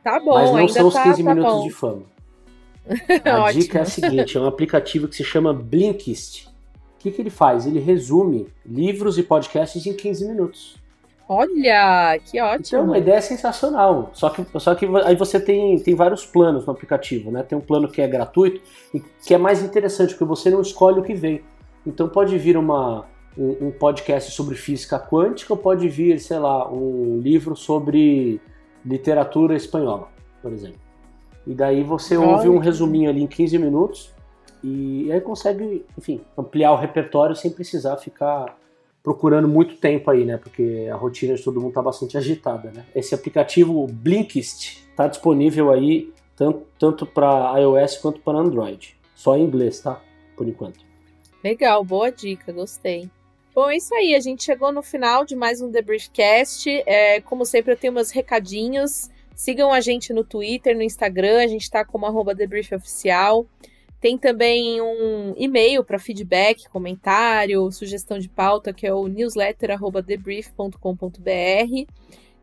Tá 0.03 0.19
bom, 0.19 0.35
Mas 0.35 0.49
não 0.49 0.57
ainda 0.57 0.73
são 0.73 0.87
os 0.87 0.93
tá, 0.93 1.03
15 1.03 1.23
tá 1.23 1.33
minutos 1.33 1.53
bom. 1.53 1.63
de 1.63 1.71
fama. 1.71 2.03
A 3.47 3.51
dica 3.51 3.79
é 3.79 3.81
a 3.81 3.85
seguinte: 3.85 4.37
é 4.37 4.41
um 4.41 4.45
aplicativo 4.45 5.07
que 5.07 5.15
se 5.15 5.23
chama 5.23 5.53
Blinkist. 5.53 6.47
O 6.47 6.99
que, 6.99 7.11
que 7.11 7.21
ele 7.21 7.29
faz? 7.29 7.65
Ele 7.65 7.79
resume 7.79 8.47
livros 8.65 9.17
e 9.17 9.23
podcasts 9.23 9.85
em 9.85 9.93
15 9.93 10.27
minutos. 10.27 10.80
Olha, 11.33 12.19
que 12.25 12.41
ótimo. 12.41 12.81
Então, 12.81 12.93
a 12.93 12.97
ideia 12.97 13.15
é 13.15 13.21
sensacional. 13.21 14.09
Só 14.11 14.29
que, 14.29 14.45
só 14.59 14.75
que 14.75 14.85
aí 15.05 15.15
você 15.15 15.39
tem, 15.39 15.79
tem 15.79 15.95
vários 15.95 16.25
planos 16.25 16.65
no 16.65 16.73
aplicativo, 16.73 17.31
né? 17.31 17.41
Tem 17.41 17.57
um 17.57 17.61
plano 17.61 17.87
que 17.87 18.01
é 18.01 18.07
gratuito 18.07 18.61
e 18.93 18.99
que 18.99 19.33
é 19.33 19.37
mais 19.37 19.63
interessante, 19.63 20.09
porque 20.09 20.25
você 20.25 20.49
não 20.49 20.59
escolhe 20.59 20.99
o 20.99 21.03
que 21.03 21.13
vem. 21.13 21.41
Então 21.87 22.09
pode 22.09 22.37
vir 22.37 22.57
uma, 22.57 23.05
um, 23.37 23.67
um 23.67 23.71
podcast 23.71 24.29
sobre 24.31 24.55
física 24.55 24.99
quântica, 24.99 25.53
ou 25.53 25.57
pode 25.57 25.87
vir, 25.87 26.19
sei 26.19 26.37
lá, 26.37 26.69
um 26.69 27.21
livro 27.21 27.55
sobre 27.55 28.41
literatura 28.85 29.55
espanhola, 29.55 30.09
por 30.41 30.51
exemplo. 30.51 30.81
E 31.47 31.53
daí 31.53 31.81
você 31.81 32.17
ouve 32.17 32.49
um 32.49 32.57
resuminho 32.57 33.09
ali 33.09 33.23
em 33.23 33.27
15 33.27 33.57
minutos 33.57 34.13
e 34.61 35.09
aí 35.09 35.21
consegue, 35.21 35.85
enfim, 35.97 36.19
ampliar 36.37 36.73
o 36.73 36.75
repertório 36.75 37.37
sem 37.37 37.51
precisar 37.51 37.95
ficar 37.95 38.57
procurando 39.03 39.47
muito 39.47 39.75
tempo 39.77 40.09
aí, 40.11 40.25
né? 40.25 40.37
Porque 40.37 40.87
a 40.91 40.95
rotina 40.95 41.35
de 41.35 41.43
todo 41.43 41.59
mundo 41.59 41.73
tá 41.73 41.81
bastante 41.81 42.17
agitada, 42.17 42.71
né? 42.71 42.85
Esse 42.95 43.15
aplicativo 43.15 43.87
Blinkist 43.87 44.83
tá 44.95 45.07
disponível 45.07 45.71
aí 45.71 46.11
tanto, 46.35 46.65
tanto 46.77 47.05
para 47.05 47.59
iOS 47.59 47.97
quanto 47.97 48.19
para 48.21 48.37
Android. 48.37 48.95
Só 49.15 49.37
em 49.37 49.43
inglês, 49.43 49.79
tá? 49.79 50.01
Por 50.35 50.47
enquanto. 50.47 50.79
Legal, 51.43 51.83
boa 51.83 52.11
dica, 52.11 52.51
gostei. 52.51 53.09
Bom, 53.53 53.69
é 53.69 53.77
isso 53.77 53.93
aí. 53.93 54.15
A 54.15 54.19
gente 54.19 54.43
chegou 54.43 54.71
no 54.71 54.81
final 54.81 55.25
de 55.25 55.35
mais 55.35 55.61
um 55.61 55.71
The 55.71 55.81
Briefcast. 55.81 56.69
É, 56.85 57.19
como 57.21 57.45
sempre, 57.45 57.73
eu 57.73 57.77
tenho 57.77 57.93
meus 57.93 58.09
recadinhos. 58.09 59.09
Sigam 59.35 59.73
a 59.73 59.81
gente 59.81 60.13
no 60.13 60.23
Twitter, 60.23 60.75
no 60.75 60.83
Instagram. 60.83 61.39
A 61.43 61.47
gente 61.47 61.63
está 61.63 61.83
como 61.83 62.05
arroba 62.05 62.35
TheBriefOficial. 62.35 63.45
Tem 64.01 64.17
também 64.17 64.81
um 64.81 65.33
e-mail 65.37 65.83
para 65.83 65.99
feedback, 65.99 66.67
comentário, 66.69 67.71
sugestão 67.71 68.17
de 68.17 68.27
pauta, 68.27 68.73
que 68.73 68.87
é 68.87 68.93
o 68.93 69.07
newsletter.debrief.com.br. 69.07 71.85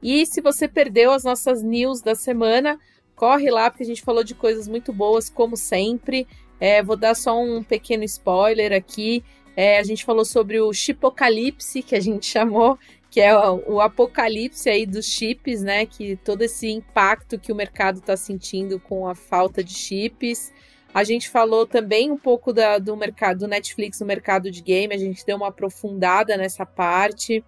E 0.00 0.24
se 0.24 0.40
você 0.40 0.68
perdeu 0.68 1.10
as 1.10 1.24
nossas 1.24 1.60
news 1.60 2.00
da 2.00 2.14
semana, 2.14 2.78
corre 3.16 3.50
lá, 3.50 3.68
porque 3.68 3.82
a 3.82 3.86
gente 3.86 4.02
falou 4.02 4.22
de 4.22 4.36
coisas 4.36 4.68
muito 4.68 4.92
boas, 4.92 5.28
como 5.28 5.56
sempre. 5.56 6.28
É, 6.60 6.80
vou 6.80 6.96
dar 6.96 7.16
só 7.16 7.36
um 7.36 7.64
pequeno 7.64 8.04
spoiler 8.04 8.72
aqui. 8.72 9.24
É, 9.56 9.80
a 9.80 9.82
gente 9.82 10.04
falou 10.04 10.24
sobre 10.24 10.60
o 10.60 10.72
chipocalipse, 10.72 11.82
que 11.82 11.96
a 11.96 12.00
gente 12.00 12.26
chamou, 12.30 12.78
que 13.10 13.20
é 13.20 13.36
o, 13.36 13.74
o, 13.74 13.80
apocalipse 13.80 14.70
aí 14.70 14.86
dos 14.86 15.06
chips, 15.06 15.62
né? 15.62 15.86
Que 15.86 16.14
todo 16.14 16.42
esse 16.42 16.68
impacto 16.68 17.36
que 17.36 17.50
o 17.50 17.56
mercado 17.56 17.98
está 17.98 18.16
sentindo 18.16 18.78
com 18.78 19.08
a 19.08 19.14
falta 19.16 19.64
de 19.64 19.74
chips. 19.74 20.52
A 20.98 21.04
gente 21.04 21.30
falou 21.30 21.64
também 21.64 22.10
um 22.10 22.18
pouco 22.18 22.52
da, 22.52 22.76
do 22.76 22.96
mercado 22.96 23.38
do 23.38 23.46
Netflix 23.46 24.00
no 24.00 24.06
mercado 24.06 24.50
de 24.50 24.60
game, 24.60 24.92
a 24.92 24.98
gente 24.98 25.24
deu 25.24 25.36
uma 25.36 25.46
aprofundada 25.46 26.36
nessa 26.36 26.66
parte. 26.66 27.44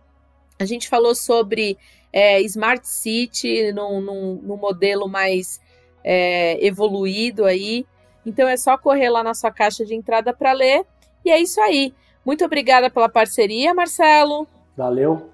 A 0.57 0.65
gente 0.65 0.89
falou 0.89 1.17
sobre 1.17 1.77
é, 2.13 2.41
Smart 2.43 2.89
City 2.89 3.73
no, 3.73 4.01
no, 4.01 4.35
no 4.37 4.57
modelo 4.57 5.09
mais 5.09 5.61
é, 6.05 6.65
evoluído 6.65 7.45
aí. 7.45 7.85
Então 8.25 8.49
é 8.49 8.57
só 8.57 8.79
correr 8.79 9.11
lá 9.11 9.25
na 9.25 9.35
sua 9.35 9.51
caixa 9.51 9.85
de 9.85 9.97
entrada 9.97 10.33
para 10.33 10.53
ler. 10.53 10.87
E 11.25 11.31
é 11.33 11.41
isso 11.41 11.61
aí. 11.61 11.93
Muito 12.25 12.45
obrigada 12.45 12.89
pela 12.89 13.09
parceria, 13.09 13.75
Marcelo. 13.75 14.47
Valeu. 14.77 15.29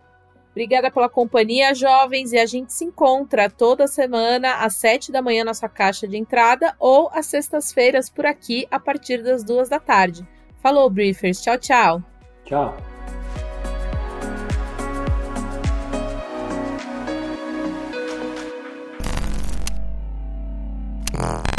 Obrigada 0.57 0.91
pela 0.91 1.07
companhia, 1.07 1.75
jovens, 1.75 2.33
e 2.33 2.39
a 2.39 2.47
gente 2.47 2.73
se 2.73 2.83
encontra 2.83 3.51
toda 3.51 3.87
semana 3.87 4.65
às 4.65 4.77
sete 4.77 5.13
da 5.13 5.21
manhã 5.21 5.45
na 5.45 5.53
sua 5.53 5.69
caixa 5.69 6.09
de 6.09 6.17
entrada 6.17 6.75
ou 6.79 7.11
às 7.13 7.27
sextas-feiras 7.27 8.09
por 8.09 8.25
aqui 8.25 8.67
a 8.71 8.81
partir 8.81 9.23
das 9.23 9.45
duas 9.45 9.69
da 9.69 9.79
tarde. 9.79 10.27
Falou, 10.63 10.89
briefers. 10.89 11.43
Tchau, 11.43 11.59
tchau. 11.59 12.03
Tchau. 12.47 12.75
Ah. 21.19 21.56